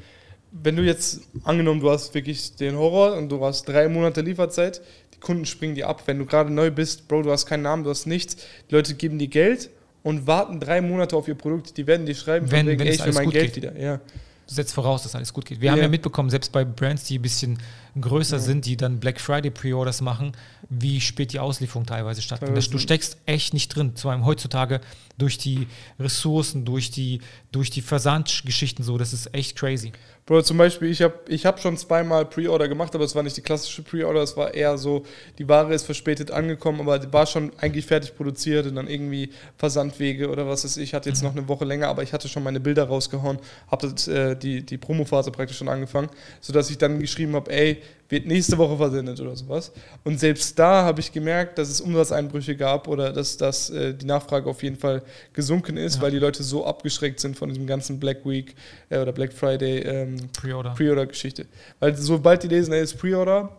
[0.52, 4.80] wenn du jetzt, angenommen, du hast wirklich den Horror und du hast drei Monate Lieferzeit,
[5.12, 6.02] die Kunden springen dir ab.
[6.06, 8.36] Wenn du gerade neu bist, Bro, du hast keinen Namen, du hast nichts,
[8.70, 9.68] die Leute geben dir Geld
[10.04, 12.94] und warten drei Monate auf ihr Produkt, die werden dir schreiben, Wenn- wegen, wenn ey,
[12.94, 13.56] ich will mein Geld geht.
[13.64, 13.76] wieder.
[13.76, 14.00] Ja.
[14.46, 15.60] setzt voraus, dass alles gut geht.
[15.60, 15.84] Wir haben Ja.
[15.84, 17.58] ja mitbekommen, selbst bei Brands, die ein bisschen
[18.00, 20.32] größer sind, die dann Black Friday Pre-Orders machen,
[20.68, 22.72] wie spät die Auslieferung teilweise stattfindet.
[22.72, 23.96] Du steckst echt nicht drin.
[23.96, 24.80] Zu einem heutzutage
[25.18, 25.66] durch die
[26.00, 27.20] Ressourcen, durch die,
[27.52, 29.92] durch die Versandgeschichten so, das ist echt crazy.
[30.26, 33.36] Bro, zum Beispiel, ich habe ich hab schon zweimal Pre-Order gemacht, aber es war nicht
[33.36, 35.04] die klassische Pre-Order, es war eher so,
[35.38, 39.30] die Ware ist verspätet angekommen, aber die war schon eigentlich fertig produziert und dann irgendwie
[39.58, 42.42] Versandwege oder was weiß ich, hatte jetzt noch eine Woche länger, aber ich hatte schon
[42.42, 43.38] meine Bilder rausgehauen,
[43.70, 46.08] habe äh, die, die Promophase praktisch schon angefangen,
[46.40, 49.72] sodass ich dann geschrieben habe, ey, wird nächste Woche versendet oder sowas.
[50.04, 54.06] Und selbst da habe ich gemerkt, dass es Umsatzeinbrüche gab oder dass, dass äh, die
[54.06, 56.02] Nachfrage auf jeden Fall gesunken ist, Ja.
[56.02, 58.54] weil die Leute so abgeschreckt sind von diesem ganzen Black Week
[58.90, 60.74] äh, oder Black Friday ähm, Pre-Order.
[60.76, 61.46] Pre-Order-Geschichte.
[61.80, 63.50] Weil sobald die lesen, ey, ist Pre-Order,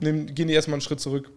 [0.00, 1.30] gehen die erstmal einen Schritt zurück.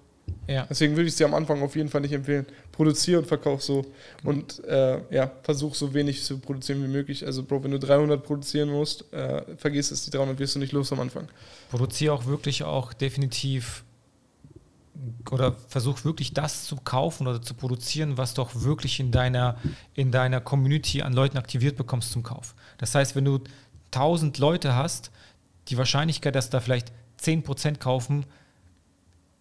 [0.48, 0.66] Ja.
[0.70, 2.46] Deswegen würde ich es dir am Anfang auf jeden Fall nicht empfehlen.
[2.72, 3.86] Produziere und verkauf so.
[4.24, 7.26] Und äh, ja, versuch so wenig zu produzieren wie möglich.
[7.26, 10.72] Also, Bro, wenn du 300 produzieren musst, äh, vergiss es, die 300 wirst du nicht
[10.72, 11.28] los am Anfang.
[11.72, 13.84] produziere auch wirklich auch definitiv
[15.32, 19.58] oder versuch wirklich das zu kaufen oder zu produzieren, was du auch wirklich in deiner,
[19.94, 22.56] in deiner Community an Leuten aktiviert bekommst zum Kauf.
[22.78, 23.42] Das heißt, wenn du
[23.88, 25.12] 1000 Leute hast,
[25.68, 28.26] die Wahrscheinlichkeit, dass da vielleicht 10% kaufen,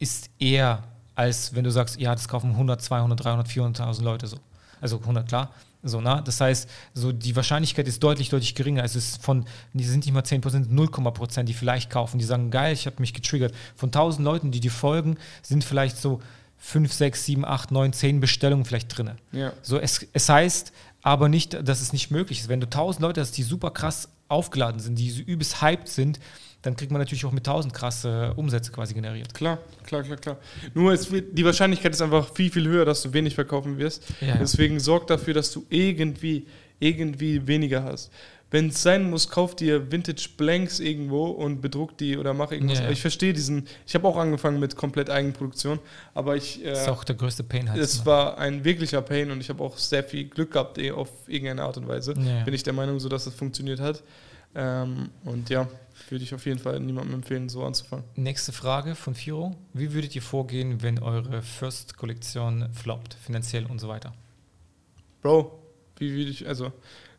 [0.04, 4.38] ist eher als wenn du sagst, ja, das kaufen 100, 200, 300, 400.000 Leute so.
[4.80, 5.50] Also 100, klar.
[5.82, 6.22] So, na?
[6.22, 8.82] Das heißt, so die Wahrscheinlichkeit ist deutlich, deutlich geringer.
[8.84, 12.18] Es ist von, die sind nicht mal 10%, 0,% die vielleicht kaufen.
[12.18, 13.54] Die sagen, geil, ich habe mich getriggert.
[13.76, 16.20] Von 1000 Leuten, die dir folgen, sind vielleicht so
[16.58, 19.10] 5, 6, 7, 8, 9, 10 Bestellungen vielleicht drin.
[19.32, 19.52] Ja.
[19.62, 22.48] So, es, es heißt aber nicht, dass es nicht möglich ist.
[22.48, 26.18] Wenn du 1000 Leute hast, die super krass aufgeladen sind, die so übelst hyped sind,
[26.64, 29.32] dann kriegt man natürlich auch mit 1000 krasse Umsätze quasi generiert.
[29.34, 30.38] Klar, klar, klar, klar.
[30.74, 34.02] Nur wird, die Wahrscheinlichkeit ist einfach viel, viel höher, dass du wenig verkaufen wirst.
[34.20, 34.36] Ja.
[34.36, 36.46] Deswegen sorg dafür, dass du irgendwie,
[36.80, 38.10] irgendwie weniger hast.
[38.50, 42.78] Wenn es sein muss, kauf dir Vintage Blanks irgendwo und bedruck die oder mach irgendwas.
[42.78, 42.90] Ja, ja.
[42.92, 43.66] Ich verstehe diesen.
[43.84, 45.80] Ich habe auch angefangen mit komplett Eigenproduktion,
[46.14, 46.60] aber ich.
[46.62, 47.80] Das ist Äh, auch der größte Pain halt.
[47.80, 51.08] es war ein wirklicher Pain und ich habe auch sehr viel Glück gehabt, eh, auf
[51.26, 52.14] irgendeine Art und Weise.
[52.14, 54.02] Bin ich der Meinung, so dass es funktioniert hat.
[54.54, 55.66] Ähm, und ja,
[56.08, 58.04] würde ich auf jeden Fall niemandem empfehlen, so anzufangen.
[58.16, 59.56] Nächste Frage von Firo.
[59.72, 64.12] Wie würdet ihr vorgehen, wenn eure First-Kollektion floppt, finanziell und so weiter?
[65.22, 65.58] Bro,
[65.98, 66.72] wie würde ich, also,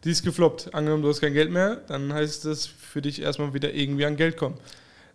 [0.03, 0.73] die ist gefloppt.
[0.73, 4.15] Angenommen, du hast kein Geld mehr, dann heißt das für dich erstmal wieder irgendwie an
[4.15, 4.57] Geld kommen.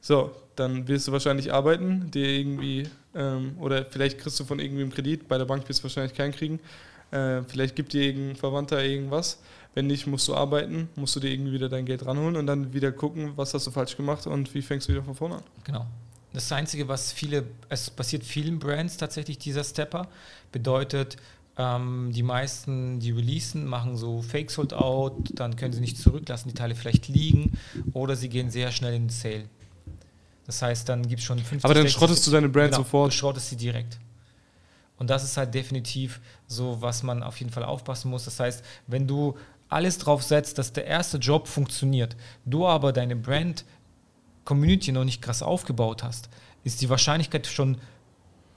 [0.00, 4.90] So, dann wirst du wahrscheinlich arbeiten, dir irgendwie, ähm, oder vielleicht kriegst du von irgendwem
[4.90, 6.58] Kredit, bei der Bank wirst du wahrscheinlich keinen kriegen.
[7.10, 9.40] Äh, vielleicht gibt dir irgendein Verwandter irgendwas.
[9.74, 12.72] Wenn nicht, musst du arbeiten, musst du dir irgendwie wieder dein Geld ranholen und dann
[12.72, 15.42] wieder gucken, was hast du falsch gemacht und wie fängst du wieder von vorne an.
[15.64, 15.86] Genau.
[16.32, 20.08] Das Einzige, was viele, es passiert vielen Brands tatsächlich, dieser Stepper,
[20.52, 21.16] bedeutet,
[21.58, 26.48] Ähm, die meisten, die releasen, machen so Fake Sold Out, dann können sie nicht zurücklassen,
[26.48, 27.58] die Teile vielleicht liegen
[27.92, 29.44] oder sie gehen sehr schnell in den Sale.
[30.46, 33.12] Das heißt, dann gibt es schon 50 Aber dann schrottest du deine Brand genau, sofort.
[33.12, 33.98] Du schrottest sie direkt.
[34.96, 38.24] Und das ist halt definitiv so, was man auf jeden Fall aufpassen muss.
[38.24, 39.36] Das heißt, wenn du
[39.70, 43.64] alles drauf setzt, dass der erste Job funktioniert, du aber deine Brand
[44.44, 46.28] Community noch nicht krass aufgebaut hast,
[46.64, 47.78] ist die Wahrscheinlichkeit schon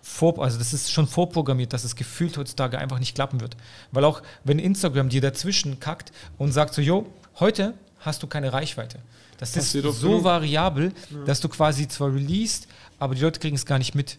[0.01, 3.55] vor, also das ist schon vorprogrammiert, dass es gefühlt heutzutage einfach nicht klappen wird.
[3.91, 7.07] Weil auch wenn Instagram dir dazwischen kackt und sagt so, jo,
[7.39, 8.99] heute hast du keine Reichweite.
[9.37, 11.23] Das ist so variabel, ja.
[11.25, 12.67] dass du quasi zwar released,
[12.99, 14.17] aber die Leute kriegen es gar nicht mit.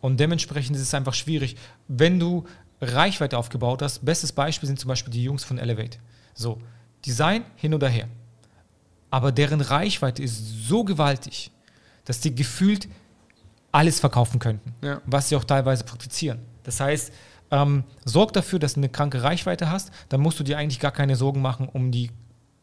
[0.00, 1.56] Und dementsprechend ist es einfach schwierig.
[1.88, 2.44] Wenn du
[2.80, 5.98] Reichweite aufgebaut hast, bestes Beispiel sind zum Beispiel die Jungs von Elevate.
[6.34, 6.60] So,
[7.04, 8.08] Design hin oder her.
[9.10, 11.50] Aber deren Reichweite ist so gewaltig,
[12.04, 12.88] dass die gefühlt
[13.72, 15.00] alles verkaufen könnten, ja.
[15.06, 16.40] was sie auch teilweise praktizieren.
[16.62, 17.12] Das heißt,
[17.50, 20.92] ähm, sorg dafür, dass du eine kranke Reichweite hast, dann musst du dir eigentlich gar
[20.92, 22.10] keine Sorgen machen um die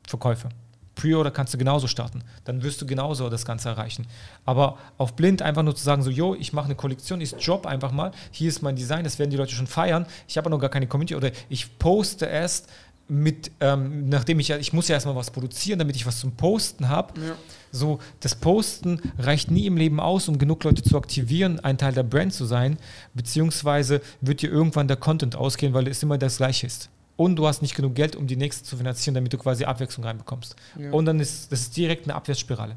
[0.07, 0.49] Verkäufe.
[0.95, 2.23] Pre-Order kannst du genauso starten.
[2.43, 4.07] Dann wirst du genauso das Ganze erreichen.
[4.45, 7.65] Aber auf blind einfach nur zu sagen, so, yo, ich mache eine Kollektion, ich job
[7.65, 10.59] einfach mal, hier ist mein Design, das werden die Leute schon feiern, ich habe noch
[10.59, 12.67] gar keine Community oder ich poste erst
[13.07, 16.31] mit, ähm, nachdem ich ja, ich muss ja erstmal was produzieren, damit ich was zum
[16.31, 17.19] Posten habe.
[17.19, 17.35] Ja.
[17.71, 21.93] So, das Posten reicht nie im Leben aus, um genug Leute zu aktivieren, ein Teil
[21.93, 22.77] der Brand zu sein,
[23.13, 27.47] beziehungsweise wird dir irgendwann der Content ausgehen, weil es immer das Gleiche ist und du
[27.47, 30.55] hast nicht genug Geld, um die nächste zu finanzieren, damit du quasi Abwechslung reinbekommst.
[30.79, 30.91] Ja.
[30.91, 32.75] Und dann ist das ist direkt eine Abwärtsspirale.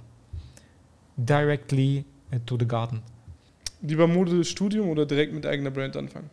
[1.16, 2.04] Directly
[2.46, 3.02] to the garden.
[3.82, 6.30] Lieber Modestudium oder direkt mit eigener Brand anfangen?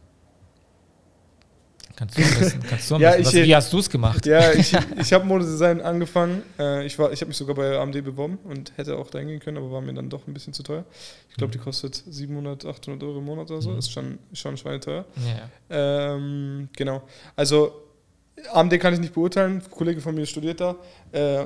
[1.95, 4.25] Kannst du wissen, kannst du ja, ich, Was, Wie hast du es gemacht?
[4.25, 6.41] Ja, ich, ich habe Modedesign angefangen.
[6.57, 9.57] Äh, ich ich habe mich sogar bei AMD beworben und hätte auch da hingehen können,
[9.57, 10.85] aber war mir dann doch ein bisschen zu teuer.
[11.29, 11.63] Ich glaube, die mhm.
[11.63, 13.71] kostet 700, 800 Euro im Monat oder so.
[13.71, 13.79] Mhm.
[13.79, 15.05] Ist schon, schon schweineteuer.
[15.69, 16.15] Ja.
[16.15, 17.03] Ähm, genau.
[17.35, 17.73] Also
[18.51, 20.75] AMD kann ich nicht beurteilen, ein Kollege von mir studiert da.
[21.11, 21.45] Äh,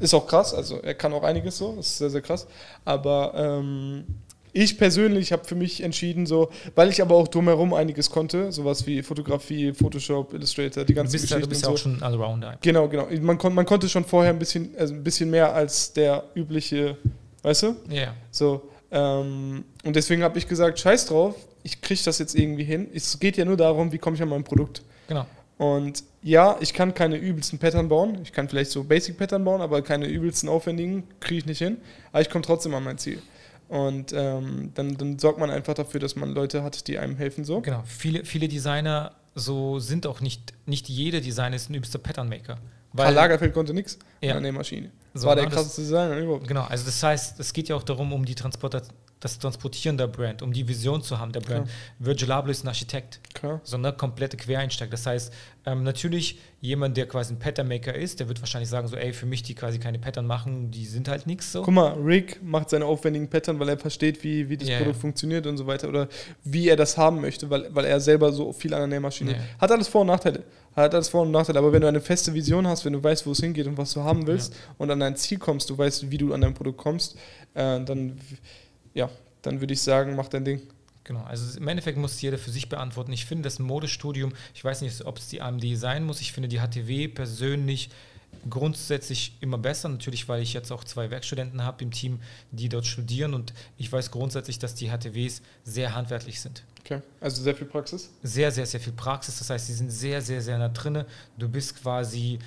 [0.00, 2.46] ist auch krass, also er kann auch einiges so, ist sehr, sehr krass.
[2.84, 4.04] Aber ähm,
[4.52, 8.86] ich persönlich habe für mich entschieden, so, weil ich aber auch drumherum einiges konnte, sowas
[8.86, 11.42] wie Fotografie, Photoshop, Illustrator, die ganzen Geschichten.
[11.42, 12.56] du bist ja auch schon Allrounder.
[12.62, 13.06] Genau, genau.
[13.20, 16.96] Man, kon man konnte schon vorher ein bisschen, also ein bisschen mehr als der übliche,
[17.42, 17.76] weißt du?
[17.88, 17.94] Ja.
[17.94, 18.14] Yeah.
[18.30, 18.62] So.
[18.90, 22.88] Ähm, und deswegen habe ich gesagt, scheiß drauf, ich kriege das jetzt irgendwie hin.
[22.94, 24.82] Es geht ja nur darum, wie komme ich an mein Produkt.
[25.08, 25.26] Genau.
[25.58, 28.18] Und ja, ich kann keine übelsten Pattern bauen.
[28.20, 31.76] Ich kann vielleicht so Basic Pattern bauen, aber keine übelsten aufwendigen kriege ich nicht hin.
[32.10, 33.22] Aber ich komme trotzdem an mein Ziel.
[33.68, 37.44] Und ähm, dann, dann sorgt man einfach dafür, dass man Leute hat, die einem helfen.
[37.44, 37.60] So.
[37.60, 42.28] Genau, viele, viele Designer so sind auch nicht, nicht jeder Designer ist ein übelster Pattern
[42.28, 42.58] Maker.
[42.96, 44.34] Karl Lagerfeld konnte nichts ja.
[44.34, 44.90] an der Maschine.
[45.12, 46.48] Das so, war der ne, krasseste Designer überhaupt.
[46.48, 50.08] Genau, also das heißt, es geht ja auch darum, um die Transportation das Transportieren der
[50.08, 51.66] Brand, um die Vision zu haben der Brand.
[51.66, 51.76] Klar.
[51.98, 53.60] Virgil Abloh ist ein Architekt, Klar.
[53.64, 54.90] so eine komplette Quereinsteig.
[54.90, 55.32] Das heißt,
[55.64, 59.24] ähm, natürlich jemand, der quasi ein Pattern-Maker ist, der wird wahrscheinlich sagen so, ey, für
[59.24, 61.62] mich, die quasi keine Pattern machen, die sind halt nichts so.
[61.62, 65.00] Guck mal, Rick macht seine aufwendigen Pattern, weil er versteht, wie, wie das yeah, Produkt
[65.00, 66.08] funktioniert und so weiter oder
[66.44, 69.40] wie er das haben möchte, weil, weil er selber so viel an der Nähmaschine yeah.
[69.58, 69.72] hat.
[69.72, 70.44] alles Vor- und Nachteile.
[70.74, 71.58] Hat alles Vor- und Nachteile.
[71.58, 73.94] Aber wenn du eine feste Vision hast, wenn du weißt, wo es hingeht und was
[73.94, 74.60] du haben willst ja.
[74.76, 77.16] und an dein Ziel kommst, du weißt, wie du an dein Produkt kommst,
[77.54, 78.20] äh, dann
[78.96, 79.10] ja,
[79.42, 80.62] dann würde ich sagen, mach dein Ding.
[81.04, 83.12] Genau, also im Endeffekt muss jeder für sich beantworten.
[83.12, 86.20] Ich finde das Modestudium, ich weiß nicht, ob es die AMD sein muss.
[86.20, 87.90] Ich finde die HTW persönlich
[88.50, 89.88] grundsätzlich immer besser.
[89.88, 92.18] Natürlich, weil ich jetzt auch zwei Werkstudenten habe im Team,
[92.50, 96.64] die dort studieren und ich weiß grundsätzlich, dass die HTWs sehr handwerklich sind.
[96.80, 98.10] Okay, also sehr viel Praxis?
[98.22, 99.38] Sehr, sehr, sehr viel Praxis.
[99.38, 101.06] Das heißt, sie sind sehr, sehr, sehr nah drinne.
[101.38, 102.38] Du bist quasi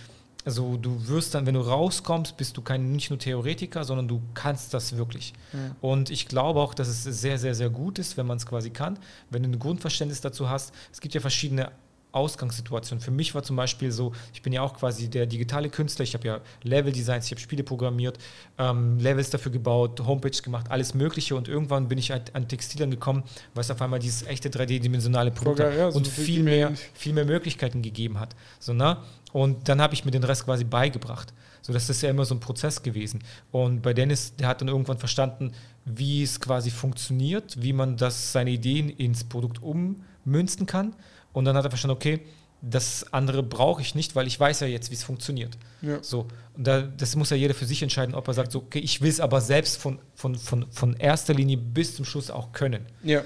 [0.46, 4.22] also du wirst dann, wenn du rauskommst, bist du kein nicht nur Theoretiker, sondern du
[4.34, 5.34] kannst das wirklich.
[5.52, 5.76] Ja.
[5.82, 8.70] Und ich glaube auch, dass es sehr, sehr, sehr gut ist, wenn man es quasi
[8.70, 8.98] kann,
[9.30, 10.74] wenn du ein Grundverständnis dazu hast.
[10.92, 11.72] Es gibt ja verschiedene
[12.12, 13.00] Ausgangssituation.
[13.00, 16.16] Für mich war zum Beispiel so, ich bin ja auch quasi der digitale Künstler, ich
[16.16, 18.18] habe ja Level-Designs, ich habe Spiele programmiert,
[18.58, 22.90] ähm, Levels dafür gebaut, Homepage gemacht, alles Mögliche und irgendwann bin ich halt an Textilern
[22.90, 23.24] gekommen,
[23.54, 27.26] weil es auf einmal dieses echte 3D-dimensionale Produkt ja, so und viel mehr, viel mehr
[27.26, 28.36] Möglichkeiten gegeben hat.
[28.60, 28.98] So, ne?
[29.32, 31.34] Und dann habe ich mir den Rest quasi beigebracht.
[31.62, 33.22] So, das ist ja immer so ein Prozess gewesen.
[33.52, 35.52] Und bei Dennis, der hat dann irgendwann verstanden,
[35.86, 40.96] wie es quasi funktioniert, wie man das, seine Ideen ins Produkt ummünzen kann.
[41.34, 42.22] Und dann hat er verstanden, okay,
[42.62, 45.58] das andere brauche ich nicht, weil ich weiß ja jetzt, wie es funktioniert.
[45.82, 46.04] Ja.
[46.04, 48.80] So, und da, das muss ja jeder für sich entscheiden, ob er sagt, so, okay,
[48.80, 52.52] ich will es aber selbst von, von, von, von erster Linie bis zum Schluss auch
[52.52, 52.86] können.
[53.04, 53.24] Ja.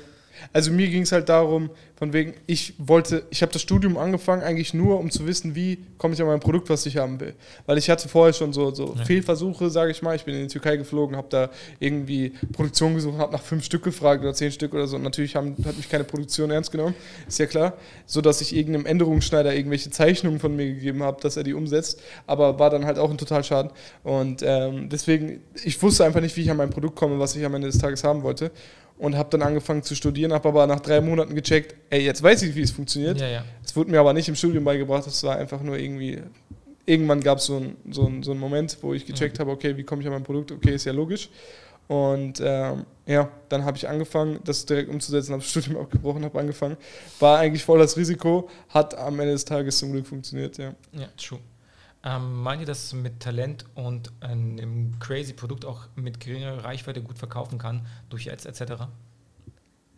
[0.52, 4.44] Also mir ging es halt darum, von wegen, ich wollte, ich habe das Studium angefangen
[4.44, 7.34] eigentlich nur, um zu wissen, wie komme ich an mein Produkt, was ich haben will.
[7.66, 9.06] Weil ich hatte vorher schon so, so ja.
[9.06, 10.16] Fehlversuche, sage ich mal.
[10.16, 13.84] Ich bin in die Türkei geflogen, habe da irgendwie Produktion gesucht, habe nach fünf Stück
[13.84, 14.98] gefragt oder zehn Stück oder so.
[14.98, 16.96] Und natürlich haben, hat mich keine Produktion ernst genommen,
[17.28, 17.74] ist ja klar.
[18.06, 22.02] So dass ich irgendeinem Änderungsschneider irgendwelche Zeichnungen von mir gegeben habe, dass er die umsetzt.
[22.28, 23.72] Aber war dann halt auch ein Totalschaden.
[24.04, 27.46] Und ähm, deswegen, ich wusste einfach nicht, wie ich an mein Produkt komme, was ich
[27.46, 28.52] am Ende des Tages haben wollte
[28.98, 32.44] und habe dann angefangen zu studieren, habe aber nach drei Monaten gecheckt, ey, jetzt weiß
[32.44, 33.18] ich, wie es funktioniert.
[33.18, 33.44] Es ja, ja.
[33.74, 36.22] wurde mir aber nicht im Studium beigebracht, es war einfach nur irgendwie,
[36.86, 39.42] irgendwann gab so es so, ein, so einen Moment, wo ich gecheckt mhm.
[39.42, 41.30] habe, okay, wie komme ich an mein Produkt, okay, ist ja logisch.
[41.88, 46.40] Und ähm, ja, dann habe ich angefangen, das direkt umzusetzen, habe das Studium abgebrochen, habe
[46.40, 46.78] angefangen.
[47.20, 50.74] War eigentlich voll das Risiko, hat am Ende des Tages zum Glück funktioniert, ja.
[50.94, 51.40] Ja, true.
[52.06, 57.18] Ähm, meint ihr, dass mit Talent und einem crazy Produkt auch mit geringer Reichweite gut
[57.18, 58.84] verkaufen kann, durch Ads etc.?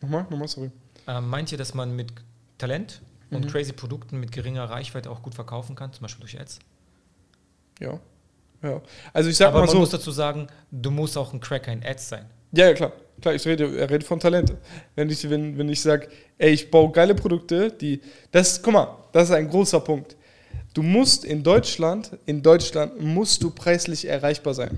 [0.02, 0.72] Nochmal, nochmal, sorry.
[1.08, 2.14] Ähm, meint ihr, dass man mit
[2.60, 3.50] Talent und mhm.
[3.50, 6.60] crazy Produkten mit geringer Reichweite auch gut verkaufen kann, zum Beispiel durch Ads?
[7.80, 8.00] Ja.
[8.62, 8.82] ja.
[9.12, 9.80] Also ich sag Aber mal man so.
[9.80, 12.26] muss dazu sagen, du musst auch ein Cracker in Ads sein.
[12.52, 12.92] Ja, ja, klar.
[13.22, 14.54] Klar, ich rede, rede von Talent.
[14.96, 18.02] Wenn ich, wenn, wenn ich sage, ey, ich baue geile Produkte, die.
[18.32, 20.16] Das, guck mal, das ist ein großer Punkt.
[20.76, 24.78] Du musst in Deutschland, in Deutschland musst du preislich erreichbar sein.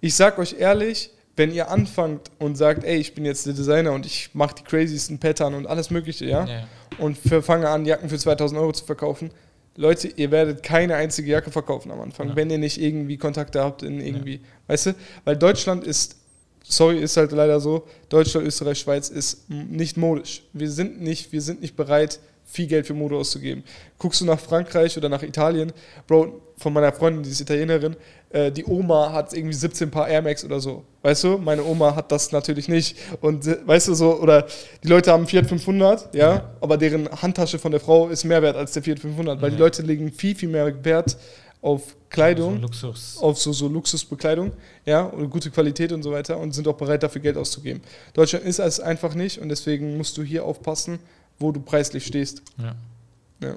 [0.00, 3.92] Ich sag euch ehrlich, wenn ihr anfangt und sagt, ey, ich bin jetzt der Designer
[3.92, 6.66] und ich mache die craziesten Pattern und alles Mögliche, ja, ja.
[6.96, 9.30] und fange an, Jacken für 2000 Euro zu verkaufen,
[9.76, 12.36] Leute, ihr werdet keine einzige Jacke verkaufen am Anfang, ja.
[12.36, 14.40] wenn ihr nicht irgendwie Kontakte habt in irgendwie, ja.
[14.68, 14.94] weißt du,
[15.26, 16.16] weil Deutschland ist,
[16.64, 20.44] sorry, ist halt leider so, Deutschland, Österreich, Schweiz ist nicht modisch.
[20.54, 23.64] Wir sind nicht, wir sind nicht bereit, viel Geld für Mode auszugeben.
[23.98, 25.72] Guckst du nach Frankreich oder nach Italien,
[26.06, 27.96] Bro, von meiner Freundin, die ist Italienerin,
[28.30, 30.84] äh, die Oma hat irgendwie 17 Paar Air Max oder so.
[31.02, 32.96] Weißt du, meine Oma hat das natürlich nicht.
[33.20, 34.46] Und äh, weißt du so, oder
[34.82, 38.40] die Leute haben Fiat 500, ja, ja, aber deren Handtasche von der Frau ist mehr
[38.42, 39.56] wert als der Fiat 500, weil ja.
[39.56, 41.16] die Leute legen viel, viel mehr Wert
[41.60, 43.18] auf Kleidung, so Luxus.
[43.20, 44.52] auf so, so Luxusbekleidung,
[44.84, 47.82] ja, und gute Qualität und so weiter und sind auch bereit, dafür Geld auszugeben.
[48.14, 51.00] Deutschland ist es einfach nicht und deswegen musst du hier aufpassen,
[51.38, 52.42] wo du preislich stehst.
[52.58, 52.74] Ja.
[53.40, 53.56] ja.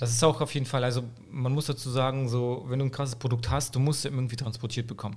[0.00, 2.90] Das ist auch auf jeden Fall, also man muss dazu sagen, so, wenn du ein
[2.90, 5.16] krasses Produkt hast, du musst es irgendwie transportiert bekommen.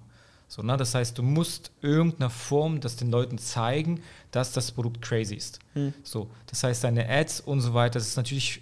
[0.50, 0.76] So, ne?
[0.76, 5.60] Das heißt, du musst irgendeiner Form das den Leuten zeigen, dass das Produkt crazy ist.
[5.74, 5.94] Hm.
[6.04, 8.62] So, das heißt, deine Ads und so weiter, das ist natürlich,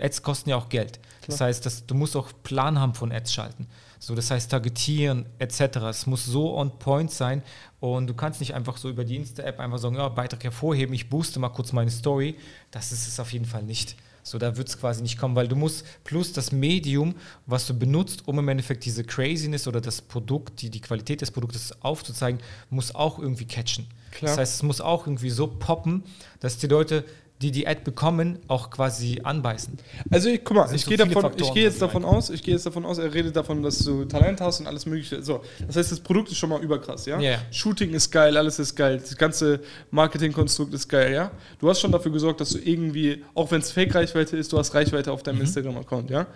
[0.00, 0.92] Ads kosten ja auch Geld.
[0.92, 1.02] Klar.
[1.26, 3.66] Das heißt, dass, du musst auch Plan haben von Ads schalten.
[3.98, 5.76] So, das heißt, targetieren etc.
[5.88, 7.42] Es muss so on point sein
[7.80, 11.08] und du kannst nicht einfach so über die Insta-App einfach sagen, ja, Beitrag hervorheben, ich
[11.08, 12.36] booste mal kurz meine Story.
[12.70, 13.96] Das ist es auf jeden Fall nicht.
[14.22, 17.14] So, da wird es quasi nicht kommen, weil du musst plus das Medium,
[17.46, 21.30] was du benutzt, um im Endeffekt diese Craziness oder das Produkt, die, die Qualität des
[21.30, 23.86] Produktes aufzuzeigen, muss auch irgendwie catchen.
[24.10, 24.30] Klar.
[24.30, 26.04] Das heißt, es muss auch irgendwie so poppen,
[26.40, 27.04] dass die Leute
[27.40, 29.78] die die Ad bekommen, auch quasi anbeißen.
[30.10, 32.54] Also ich, guck mal, ich so gehe davon, ich gehe jetzt davon aus, ich gehe
[32.54, 35.22] jetzt davon aus, er redet davon, dass du Talent hast und alles mögliche.
[35.22, 37.20] So, das heißt, das Produkt ist schon mal überkrass, ja?
[37.20, 37.38] Yeah.
[37.52, 39.60] Shooting ist geil, alles ist geil, das ganze
[39.92, 41.30] Marketingkonstrukt ist geil, ja?
[41.60, 44.74] Du hast schon dafür gesorgt, dass du irgendwie, auch wenn es Fake-Reichweite ist, du hast
[44.74, 45.42] Reichweite auf deinem mhm.
[45.42, 46.26] Instagram-Account, ja?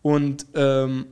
[0.00, 1.04] Und ähm,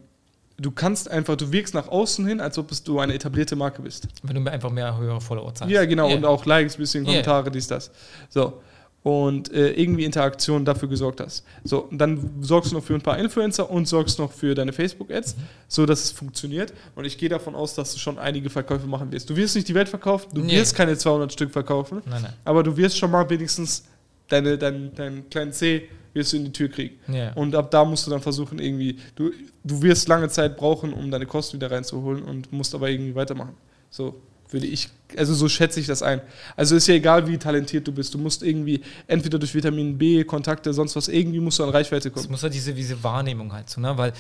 [0.57, 4.09] du kannst einfach, du wirkst nach außen hin, als ob du eine etablierte Marke bist.
[4.23, 5.71] Wenn du einfach mehr höhere Follower zahlst.
[5.71, 6.17] Ja, genau, yeah.
[6.17, 7.51] und auch Likes, bisschen Kommentare, yeah.
[7.51, 7.91] dies, das.
[8.31, 8.63] So
[9.05, 11.45] und äh, irgendwie Interaktion dafür gesorgt hast.
[11.63, 14.73] So, und dann sorgst du noch für ein paar Influencer und sorgst noch für deine
[14.73, 15.41] Facebook-Ads, mhm.
[15.69, 16.73] so dass es funktioniert.
[16.97, 19.29] Und ich gehe davon aus, dass du schon einige Verkäufe machen wirst.
[19.29, 20.57] Du wirst nicht die Welt verkaufen, du nee.
[20.57, 22.33] wirst keine 200 Stück verkaufen, nein, nein.
[22.47, 23.85] aber du wirst schon mal wenigstens
[24.29, 26.95] deine, dein, deinen kleinen C wirst du in die Tür kriegen.
[27.13, 27.35] Ja.
[27.35, 29.33] Und ab da musst du dann versuchen, irgendwie, du,
[29.65, 33.55] du wirst lange Zeit brauchen, um deine Kosten wieder reinzuholen und musst aber irgendwie weitermachen.
[33.91, 34.23] So,
[34.55, 36.23] würde ich, also so schätze ich das ein.
[36.57, 38.15] Also ist ja egal, wie talentiert du bist.
[38.15, 42.11] Du musst irgendwie entweder durch Vitamin B, Kontakte, sonst was, irgendwie musst du an Reichweite
[42.11, 42.25] kommen.
[42.25, 43.99] Es muss halt diese, diese Wahrnehmung halt so, ne?
[43.99, 44.13] Weil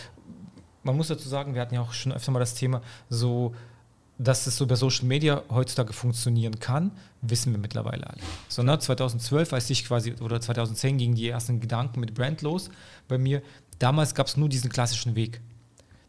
[0.83, 3.55] man muss dazu sagen, wir hatten ja auch schon öfter mal das Thema, so
[4.19, 8.21] dass es so über Social Media heutzutage funktionieren kann, wissen wir mittlerweile alle.
[8.49, 12.71] So, ne, 2012, als ich quasi, oder 2010 gingen die ersten Gedanken mit Brand los
[13.09, 13.43] bei mir.
[13.81, 15.41] Damals gab es nur diesen klassischen Weg.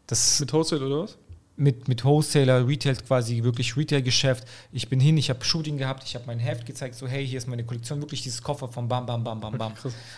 [0.06, 1.18] Das mit Wholesale oder was?
[1.56, 4.46] Mit, mit Wholesaler, Retail quasi wirklich Retail-Geschäft.
[4.72, 7.38] Ich bin hin, ich habe Shooting gehabt, ich habe mein Heft gezeigt, so hey, hier
[7.38, 9.72] ist meine Kollektion, wirklich dieses Koffer von Bam, Bam, Bam, Bam, Bam.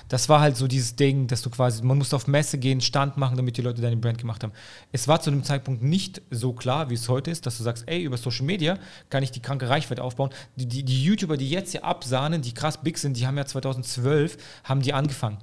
[0.09, 3.17] Das war halt so dieses Ding, dass du quasi, man musste auf Messe gehen, Stand
[3.17, 4.53] machen, damit die Leute deine Brand gemacht haben.
[4.93, 7.85] Es war zu dem Zeitpunkt nicht so klar, wie es heute ist, dass du sagst,
[7.87, 8.79] ey, über Social Media
[9.11, 10.31] kann ich die kranke Reichweite aufbauen.
[10.57, 13.47] Die, die, die YouTuber, die jetzt hier absahnen, die krass big sind, die haben ja
[13.47, 15.39] 2012, haben die angefangen.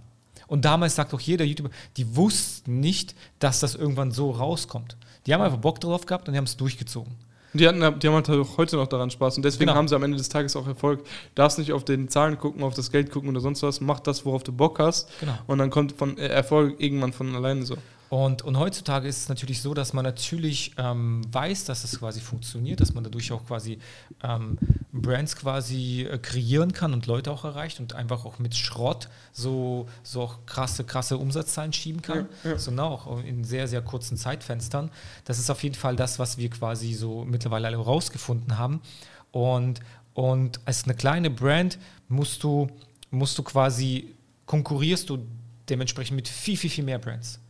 [0.48, 4.96] Und damals sagt auch jeder YouTuber, die wussten nicht, dass das irgendwann so rauskommt.
[5.26, 7.12] Die haben einfach Bock drauf gehabt und die haben es durchgezogen.
[7.54, 9.38] Und die, hatten, die haben halt auch heute noch daran Spaß.
[9.38, 9.78] Und deswegen Genau.
[9.78, 11.06] haben sie am Ende des Tages auch Erfolg.
[11.36, 13.80] Darfst nicht auf den Zahlen gucken, auf das Geld gucken oder sonst was.
[13.80, 15.10] Mach das, worauf du Bock hast.
[15.22, 15.34] Genau.
[15.48, 17.78] Und dann kommt von äh, Erfolg irgendwann von alleine so.
[18.16, 22.22] Und, und heutzutage ist es natürlich so, dass man natürlich ähm, weiß, dass es quasi
[22.22, 23.78] funktioniert, dass man dadurch auch quasi
[24.24, 24.58] ähm,
[24.94, 29.90] Brands quasi äh, kreieren kann und Leute auch erreicht und einfach auch mit Schrott so,
[30.02, 32.30] so auch krasse, krasse Umsatzzahlen schieben kann.
[32.46, 32.58] Ja, ja.
[32.58, 34.92] So na, auch in sehr, sehr kurzen Zeitfenstern.
[35.26, 38.80] Das ist auf jeden Fall das, was wir quasi so mittlerweile alle rausgefunden haben.
[39.34, 39.82] Und,
[40.14, 42.70] und als eine kleine Brand musst du,
[43.12, 45.18] musst du quasi, konkurrierst du
[45.68, 47.42] dementsprechend mit viel, viel, viel mehr Brands.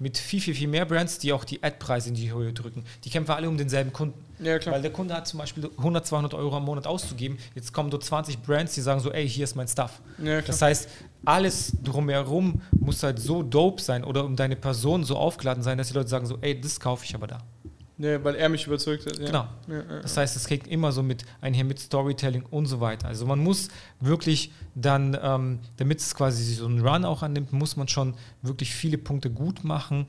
[0.00, 2.84] Mit viel, viel, viel mehr Brands, die auch die Ad-Preise in die Höhe drücken.
[3.04, 4.18] Die kämpfen alle um denselben Kunden.
[4.42, 4.58] Ja.
[4.64, 7.36] Weil der Kunde hat zum Beispiel 100, 200 Euro am Monat auszugeben.
[7.54, 10.00] Jetzt kommen dort 20 Brands, die sagen so, ey, hier ist mein Stuff.
[10.16, 10.88] Ja, das heißt,
[11.26, 15.88] alles drumherum muss halt so dope sein oder um deine Person so aufgeladen sein, dass
[15.88, 17.42] die Leute sagen so, ey, das kaufe ich aber da.
[18.00, 19.18] Ja, weil er mich überzeugt hat.
[19.18, 19.26] Ja.
[19.26, 19.48] Genau.
[20.00, 23.08] Das heißt, es geht immer so mit einher mit Storytelling und so weiter.
[23.08, 23.68] Also man muss
[24.00, 28.72] wirklich dann, ähm, damit es quasi so einen Run auch annimmt, muss man schon wirklich
[28.74, 30.06] viele Punkte gut machen,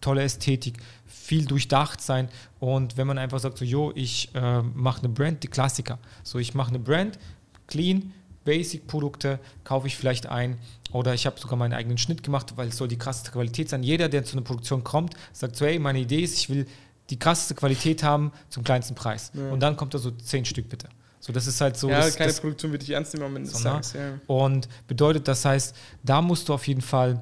[0.00, 0.76] tolle Ästhetik,
[1.06, 2.28] viel durchdacht sein.
[2.60, 5.98] Und wenn man einfach sagt, so, jo, ich äh, mache eine Brand, die Klassiker.
[6.22, 7.18] So, ich mache eine Brand,
[7.66, 8.12] clean,
[8.44, 10.58] Basic-Produkte kaufe ich vielleicht ein
[10.92, 13.82] oder ich habe sogar meinen eigenen Schnitt gemacht, weil es soll die krasseste Qualität sein.
[13.82, 16.66] Jeder, der zu einer Produktion kommt, sagt so, hey, meine Idee ist, ich will
[17.10, 19.30] die krasseste Qualität haben zum kleinsten Preis.
[19.34, 19.50] Ja.
[19.50, 20.88] Und dann kommt da so zehn Stück bitte.
[21.20, 21.88] So, das ist halt so.
[21.88, 23.70] ja, das, keine das, Produktion wird dich ernst nehmen am Ende des ne?
[23.70, 23.94] Tages.
[24.26, 27.20] Und bedeutet, das heißt, da musst du auf jeden Fall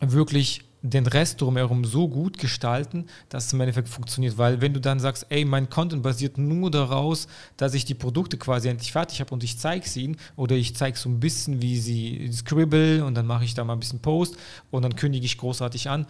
[0.00, 4.38] wirklich den Rest drumherum so gut gestalten, dass es im Endeffekt funktioniert.
[4.38, 8.36] Weil wenn du dann sagst, ey, mein Content basiert nur daraus, dass ich die Produkte
[8.36, 11.60] quasi endlich fertig habe und ich zeige sie ihnen oder ich zeige so ein bisschen,
[11.60, 14.36] wie sie scribble und dann mache ich da mal ein bisschen Post
[14.70, 16.06] und dann kündige ich großartig an.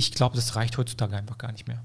[0.00, 1.82] Ich glaube, das reicht heutzutage einfach gar nicht mehr.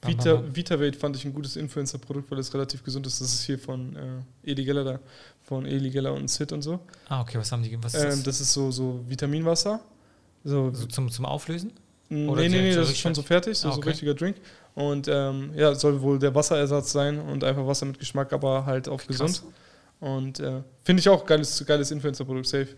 [0.00, 0.56] Bam, Vita, bam.
[0.56, 3.20] VitaWeight fand ich ein gutes Influencer-Produkt, weil es relativ gesund ist.
[3.20, 4.98] Das ist hier von äh, Eli Geller da,
[5.44, 6.80] von Eli Geller und Sid und so.
[7.08, 7.76] Ah, okay, was haben die?
[7.82, 8.22] Was ist Ähm, das?
[8.24, 9.80] das ist so, so Vitaminwasser.
[10.44, 11.72] So, so zum, zum Auflösen?
[12.08, 13.90] nee, oder nee, nee, so das ist schon so fertig, so, Ah, so okay.
[13.90, 14.36] richtiger Drink.
[14.74, 18.88] Und ähm, ja, soll wohl der Wasserersatz sein und einfach Wasser mit Geschmack, aber halt
[18.88, 19.06] auch Krass.
[19.08, 19.42] gesund.
[20.00, 22.68] Und äh, finde ich auch geiles, geiles Influencer-Produkt, safe.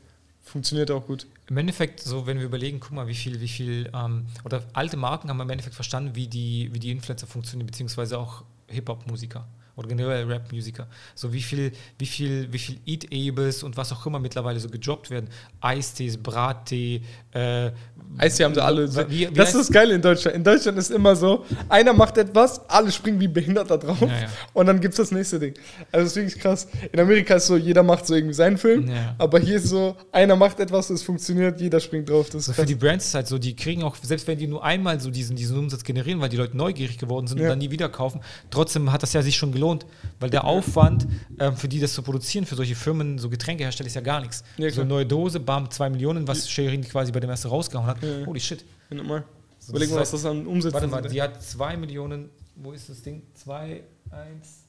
[0.42, 1.26] Funktioniert auch gut.
[1.50, 4.96] Im Endeffekt, so wenn wir überlegen, guck mal, wie viel, wie viel, ähm, oder alte
[4.96, 9.48] Marken haben im Endeffekt verstanden, wie die, wie die Influencer funktionieren, beziehungsweise auch Hip-Hop-Musiker
[9.80, 10.86] oder generell Rap-Musiker.
[11.14, 15.10] So wie viel, wie viel, wie viel Eatables und was auch immer mittlerweile so gedroppt
[15.10, 15.28] werden.
[15.60, 17.70] Eistees, Brattee, äh,
[18.18, 18.88] Eistee haben sie alle.
[19.10, 20.36] Wie, wie das ist das Geile in Deutschland.
[20.36, 24.08] In Deutschland ist immer so, einer macht etwas, alle springen wie behindert da drauf Ja,
[24.08, 24.28] ja.
[24.52, 25.54] und dann gibt es das nächste Ding.
[25.92, 26.68] Also das ist wirklich krass.
[26.92, 29.14] In Amerika ist so, jeder macht so irgendwie seinen Film, Ja.
[29.16, 32.28] aber hier ist so, einer macht etwas, es funktioniert, jeder springt drauf.
[32.30, 34.62] Das So für die Brands ist halt so, die kriegen auch, selbst wenn die nur
[34.64, 37.70] einmal so diesen, diesen Umsatz generieren, weil die Leute neugierig geworden sind und dann nie
[37.70, 39.69] wieder kaufen, trotzdem hat das ja sich schon gelohnt,
[40.18, 41.06] weil der Aufwand
[41.38, 44.42] ähm, für die das zu produzieren, für solche Firmen, so Getränkehersteller, ist ja gar nichts.
[44.56, 47.86] Ja, so eine neue Dose, bam, zwei Millionen, was Sherin quasi bei dem ersten rausgehauen
[47.86, 48.02] hat.
[48.02, 48.26] Ja.
[48.26, 48.64] Holy shit.
[48.90, 49.24] Ja, nochmal.
[49.58, 51.12] So, Überleg mal, was das an Umsätzen Warte mal, sind.
[51.12, 53.22] die hat zwei Millionen, wo ist das Ding?
[53.34, 54.64] Zwei, eins,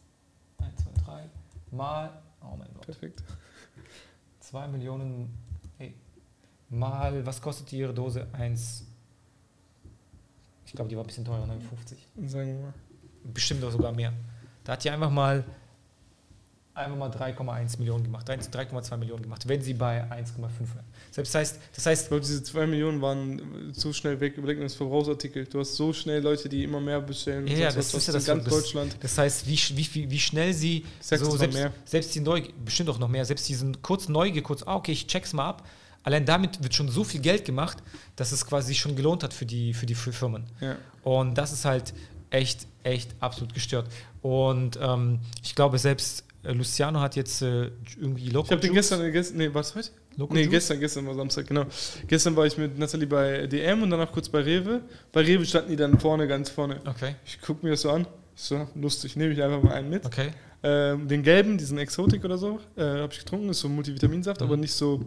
[0.57, 1.23] eins, zwei, drei,
[1.71, 3.23] mal, oh mein Gott, Perfekt.
[4.41, 5.29] zwei Millionen,
[5.77, 5.93] hey,
[6.69, 8.27] mal, was kostet die ihre Dose?
[8.33, 8.85] Eins,
[10.65, 12.07] ich glaube, die war ein bisschen teurer, 59.
[12.27, 12.73] Sagen wir mal.
[13.33, 14.13] Bestimmt auch sogar mehr.
[14.71, 15.43] Da hat die einfach mal
[16.73, 20.85] einfach mal 3,1 Millionen gemacht, 1 3,2 Millionen gemacht, wenn sie bei 1,5 wären.
[21.11, 24.37] Selbst heißt, das heißt, glaube, diese 2 Millionen waren zu schnell weg.
[24.37, 25.43] Überleg mal das Verbrauchsartikel.
[25.43, 27.47] Du hast so schnell Leute, die immer mehr bestellen.
[27.47, 27.95] Ja, das was.
[27.95, 28.95] ist ja das- ganz das- Deutschland.
[29.01, 33.09] Das heißt, wie, wie, wie, schnell sie so selbst, selbst die Neu bestimmt auch noch
[33.09, 35.67] mehr, selbst diesen kurz Neugier, kurz, ah, okay, ich check's mal ab.
[36.03, 37.79] Allein damit wird schon so viel Geld gemacht,
[38.15, 40.45] dass es quasi schon gelohnt hat für die, für die Firmen.
[40.61, 40.77] Ja.
[41.03, 41.93] Und das ist halt
[42.31, 43.87] echt, echt absolut gestört.
[44.23, 48.73] Und ähm, ich glaube, selbst äh, Luciano hat jetzt äh, irgendwie Loco Ich habe den
[48.73, 49.89] gestern, gestern, nee, was heute?
[50.17, 50.51] Loco Nee, Juice?
[50.51, 51.65] gestern, gestern war Samstag, genau.
[52.07, 54.81] Gestern war ich mit Nathalie bei DM und danach kurz bei Rewe.
[55.11, 56.81] Bei Rewe standen die dann vorne, ganz vorne.
[56.85, 58.07] Okay, Ich gucke mir das so an.
[58.35, 60.05] So, lustig, nehme ich einfach mal einen mit.
[60.05, 60.31] okay.
[60.63, 63.49] Ähm, den gelben, diesen Exotik oder so, äh, habe ich getrunken.
[63.49, 64.47] Ist so ein Multivitaminsaft, Mhm.
[64.47, 64.97] aber nicht so,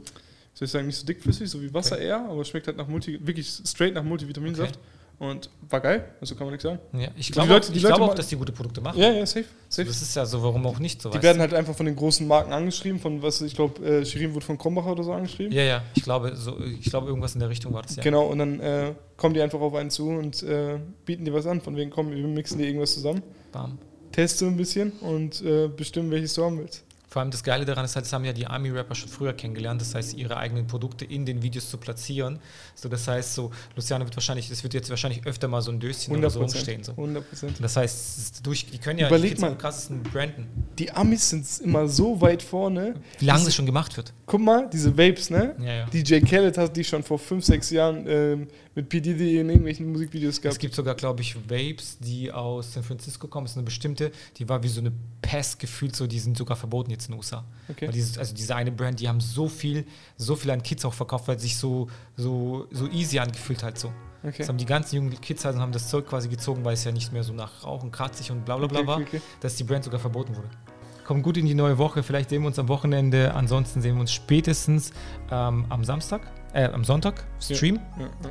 [0.52, 2.06] soll ich sagen, nicht so dickflüssig, so wie Wasser Okay.
[2.06, 4.78] eher, aber schmeckt halt nach Multi, wirklich straight nach Multivitaminsaft.
[5.18, 6.80] Und war geil, also kann man nichts sagen.
[6.92, 8.98] Ja, ich glaube Leute- auch, dass die gute Produkte machen.
[8.98, 9.44] Ja, ja, safe.
[9.68, 9.86] Safe.
[9.88, 11.08] das ist ja so, warum auch nicht so.
[11.10, 14.34] Die werden halt einfach von den großen Marken angeschrieben, von was, ich glaube, äh, Shirin
[14.34, 15.52] wurde von Krombacher oder so angeschrieben.
[15.52, 18.02] Ja, ja, ich glaube, so, ich glaube, irgendwas in der Richtung war das ja.
[18.02, 21.46] Genau, und dann äh, kommen die einfach auf einen zu und äh, bieten dir was
[21.46, 21.60] an.
[21.60, 23.22] Von wegen, komm, wir mixen dir irgendwas zusammen,
[23.52, 23.78] Bam.
[24.12, 26.82] teste ein bisschen und äh, bestimmen, welches du haben willst.
[27.14, 29.80] Vor allem das Geile daran ist halt, das haben ja die Army-Rapper schon früher kennengelernt,
[29.80, 32.40] das heißt, ihre eigenen Produkte in den Videos zu platzieren.
[32.74, 35.78] So, das heißt, so, Luciano wird wahrscheinlich, das wird jetzt wahrscheinlich öfter mal so ein
[35.78, 36.82] Döschen oder so rumstehen.
[36.82, 36.90] So.
[36.94, 37.22] 100%.
[37.60, 39.52] Das heißt, durch, die können ja Überleg die mal.
[39.52, 40.48] am krassesten branden.
[40.76, 42.94] Die Amis sind immer so weit vorne.
[43.20, 44.12] Wie lange das schon gemacht wird.
[44.26, 45.54] Guck mal, diese Vapes, ne?
[45.60, 45.86] Ja, ja.
[45.86, 49.00] DJ Khaled hat die schon vor 5, 6 Jahren ähm, mit P.
[49.00, 50.58] Diddy in irgendwelchen Musikvideos Es gehabt.
[50.58, 53.44] gibt sogar, glaube ich, Vapes, die aus San Francisco kommen.
[53.44, 56.56] Das ist eine bestimmte, die war wie so eine Pest gefühlt, so, die sind sogar
[56.56, 57.44] verboten jetzt in den USA.
[57.68, 57.86] Okay.
[57.86, 59.84] Weil dieses, also diese eine Brand, die haben so viel,
[60.16, 63.78] so viel an Kids auch verkauft, weil es sich so, so, so easy angefühlt hat
[63.78, 63.92] so.
[64.22, 64.36] Okay.
[64.38, 66.84] Das haben die ganzen jungen Kids halt und haben das Zeug quasi gezogen, weil es
[66.84, 69.20] ja nicht mehr so nach Rauchen, kratzig und bla bla bla Okay, war, okay.
[69.40, 70.48] dass die Brand sogar verboten wurde.
[71.04, 74.00] Kommt gut in die neue Woche, vielleicht sehen wir uns am Wochenende, ansonsten sehen wir
[74.00, 74.90] uns spätestens
[75.30, 76.22] ähm, am Samstag,
[76.54, 77.78] äh, am Sonntag, Stream.
[77.98, 78.30] Ja, ja.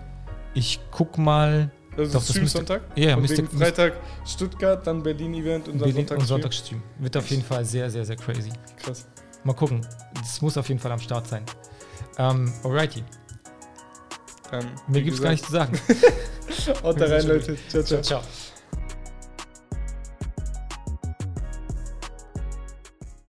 [0.55, 2.81] Ich guck mal, Also Doch, das Stream müsste- Sonntag?
[2.95, 3.93] ja, ja, und müsste- Freitag
[4.25, 6.17] Stuttgart, dann Berlin-Event und dann Berlin Sonntag.
[6.19, 6.81] und Sonntagsstream.
[6.97, 8.49] Wird auf jeden Fall sehr, sehr, sehr crazy.
[8.83, 9.05] Krass.
[9.43, 9.85] Mal gucken.
[10.15, 11.43] Das muss auf jeden Fall am Start sein.
[12.17, 13.03] Ähm, alrighty.
[14.49, 16.79] Dann, Mehr wie gibt's gar nicht gesagt, zu sagen.
[16.83, 17.55] Haut da rein, Leute.
[17.69, 18.01] Ciao, ciao.
[18.01, 18.21] ciao.